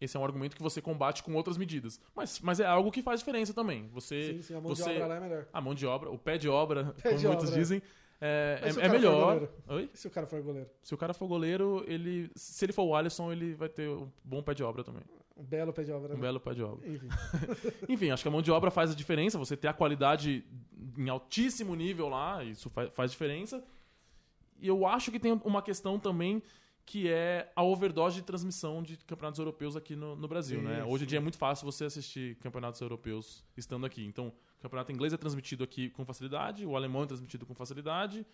[0.00, 1.98] Esse é um argumento que você combate com outras medidas.
[2.14, 3.88] Mas, mas é algo que faz diferença também.
[3.94, 5.46] Você, Sim, sim, a mão você, de obra lá é melhor.
[5.52, 7.58] a mão de obra, o pé de obra, Pé como de muitos obra.
[7.58, 7.82] dizem,
[8.20, 9.48] é, o é- é for melhor.
[9.68, 9.90] Oi?
[9.94, 10.68] Se o cara for goleiro?
[10.82, 14.10] Se o cara for goleiro, ele, se ele for o Alisson, ele vai ter um
[14.22, 15.02] bom pé de obra também.
[15.34, 16.12] Um belo pé de obra.
[16.12, 16.20] Um né?
[16.20, 16.86] belo pé de obra.
[16.88, 17.08] Enfim.
[17.88, 19.38] Enfim, acho que a mão de obra faz a diferença.
[19.38, 20.44] Você ter a qualidade
[20.96, 23.62] em altíssimo nível lá, isso fa- faz diferença.
[24.58, 26.42] E eu acho que tem uma questão também
[26.86, 30.84] que é a overdose de transmissão de campeonatos europeus aqui no, no Brasil, né?
[30.84, 34.06] Hoje em dia é muito fácil você assistir campeonatos europeus estando aqui.
[34.06, 38.24] Então, o campeonato inglês é transmitido aqui com facilidade, o alemão é transmitido com facilidade.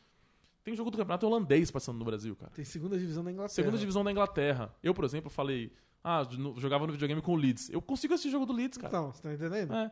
[0.62, 2.52] Tem jogo do campeonato holandês passando no Brasil, cara.
[2.52, 3.54] Tem segunda divisão da Inglaterra.
[3.54, 4.74] Segunda divisão da Inglaterra.
[4.82, 5.72] Eu, por exemplo, falei,
[6.04, 6.22] ah,
[6.58, 7.70] jogava no videogame com o Leeds.
[7.70, 8.88] Eu consigo assistir jogo do Leeds, cara.
[8.88, 9.72] Então, você tá entendendo?
[9.72, 9.90] É.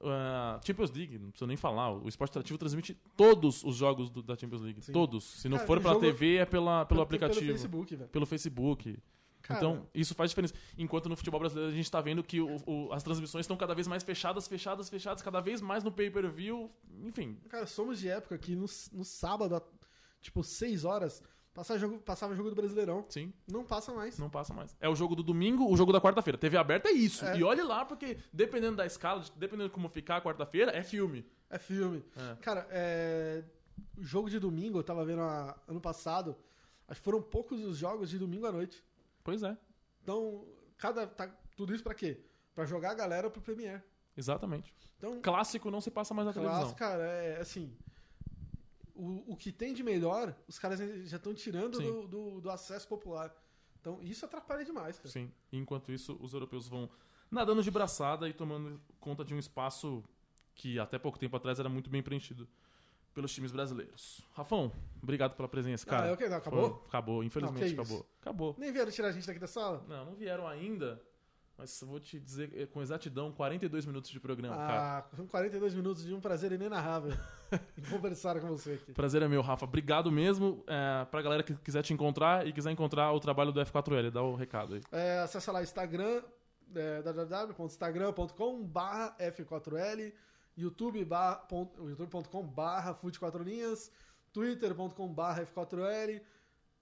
[0.00, 1.90] Uh, Champions League, não preciso nem falar.
[1.92, 4.80] O esporte atrativo transmite todos os jogos do- da Champions League.
[4.80, 4.92] Sim.
[4.92, 5.24] Todos.
[5.24, 7.40] Se não Cara, for pela jogo- TV, é pela, pelo Pelo- aplicativo.
[7.40, 8.10] Pelo Facebook, velho.
[8.10, 8.98] Pelo Facebook.
[9.42, 10.54] Cara, Então, isso faz diferença.
[10.76, 13.74] Enquanto no futebol brasileiro a gente tá vendo que o- o- as transmissões estão cada
[13.74, 16.70] vez mais fechadas, fechadas, fechadas, cada vez mais no pay-per-view.
[17.04, 19.60] Enfim, Cara, somos de época que no, no sábado,
[20.20, 21.22] tipo, 6 horas,
[21.58, 23.04] passava jogo, passava jogo do Brasileirão.
[23.08, 24.18] sim, Não passa mais.
[24.18, 24.76] não passa mais.
[24.80, 26.38] É o jogo do domingo, o jogo da quarta-feira.
[26.38, 27.24] TV aberta é isso.
[27.24, 27.36] É.
[27.38, 31.26] E olhe lá, porque dependendo da escala, dependendo de como ficar a quarta-feira, é filme.
[31.50, 32.04] É filme.
[32.16, 32.36] É.
[32.36, 33.42] Cara, é.
[33.98, 36.36] Jogo de domingo, eu tava vendo a- ano passado,
[36.88, 38.84] acho que foram poucos os jogos de domingo à noite.
[39.24, 39.56] Pois é,
[40.02, 40.44] Então,
[40.76, 41.06] cada.
[41.06, 42.20] Tá, tudo isso pra quê?
[42.54, 43.82] Pra jogar a galera pro Premiere.
[44.16, 44.74] exatamente.
[44.96, 46.58] Então, Clássico não se passa mais na televisão.
[46.60, 47.72] clássico, cara, é assim.
[48.98, 50.78] O, o que tem de melhor, os caras
[51.08, 53.32] já estão tirando do, do, do acesso popular.
[53.80, 55.08] Então, isso atrapalha demais, cara.
[55.08, 55.30] Sim.
[55.52, 56.90] Enquanto isso, os europeus vão
[57.30, 60.02] nadando de braçada e tomando conta de um espaço
[60.54, 62.48] que até pouco tempo atrás era muito bem preenchido
[63.14, 64.20] pelos times brasileiros.
[64.34, 64.72] Rafão,
[65.02, 66.06] obrigado pela presença, cara.
[66.06, 66.28] Ah, é o quê?
[66.28, 66.70] Não, acabou?
[66.70, 68.06] Foi- acabou, infelizmente Não, acabou.
[68.20, 68.54] Acabou.
[68.58, 69.84] Nem vieram tirar a gente daqui da sala?
[69.88, 71.00] Não, não vieram ainda,
[71.58, 74.98] mas vou te dizer eh, com exatidão, 42 minutos de programa, cara.
[74.98, 77.12] Ah, são 42 minutos de um prazer inenarrável
[77.76, 78.92] em conversar com você aqui.
[78.92, 79.64] Prazer é meu, Rafa.
[79.64, 80.62] Obrigado mesmo.
[80.68, 84.22] É, pra galera que quiser te encontrar e quiser encontrar o trabalho do F4L, dá
[84.22, 84.80] o recado aí.
[84.92, 86.22] É, acessa lá Instagram,
[86.76, 90.12] é, www.instagram.com barra F4L,
[90.56, 93.90] YouTube barra, youtube.com barra Fute4 Linhas,
[94.32, 96.22] twitter.com barra F4L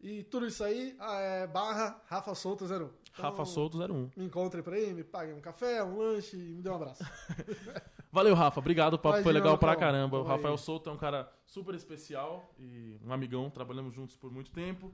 [0.00, 2.68] e tudo isso aí ah, é barra Rafa Souto 01.
[2.68, 4.10] Então, Rafa Souto 01.
[4.16, 7.02] Me encontre por aí, me pague um café, um lanche e me dê um abraço.
[8.12, 8.60] Valeu, Rafa.
[8.60, 8.94] Obrigado.
[8.94, 9.80] O papo foi legal pra Lucão.
[9.80, 10.20] caramba.
[10.20, 10.22] O.
[10.22, 13.50] Rafael Souto é um cara super especial e um amigão.
[13.50, 14.92] Trabalhamos juntos por muito tempo.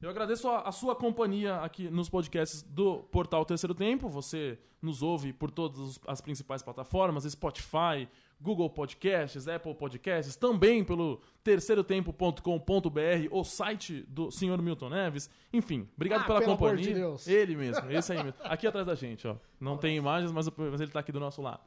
[0.00, 4.08] Eu agradeço a, a sua companhia aqui nos podcasts do Portal Terceiro Tempo.
[4.08, 8.08] Você nos ouve por todas as principais plataformas: Spotify,
[8.40, 15.28] Google Podcasts, Apple Podcasts, também pelo terceirotempo.com.br, o site do senhor Milton Neves.
[15.52, 16.86] Enfim, obrigado Ah, pela pelo amor companhia.
[16.88, 17.26] de Deus.
[17.28, 18.40] Ele mesmo, esse aí mesmo.
[18.44, 19.36] Aqui atrás da gente, ó.
[19.60, 21.60] Não tem imagens, mas, mas ele tá aqui do nosso lado.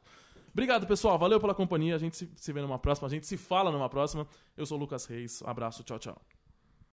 [0.52, 1.16] Obrigado, pessoal.
[1.18, 1.94] Valeu pela companhia.
[1.94, 3.06] A gente se, se vê numa próxima.
[3.06, 4.26] A gente se fala numa próxima.
[4.56, 5.42] Eu sou o Lucas Reis.
[5.44, 5.82] Abraço.
[5.82, 6.20] Tchau, tchau.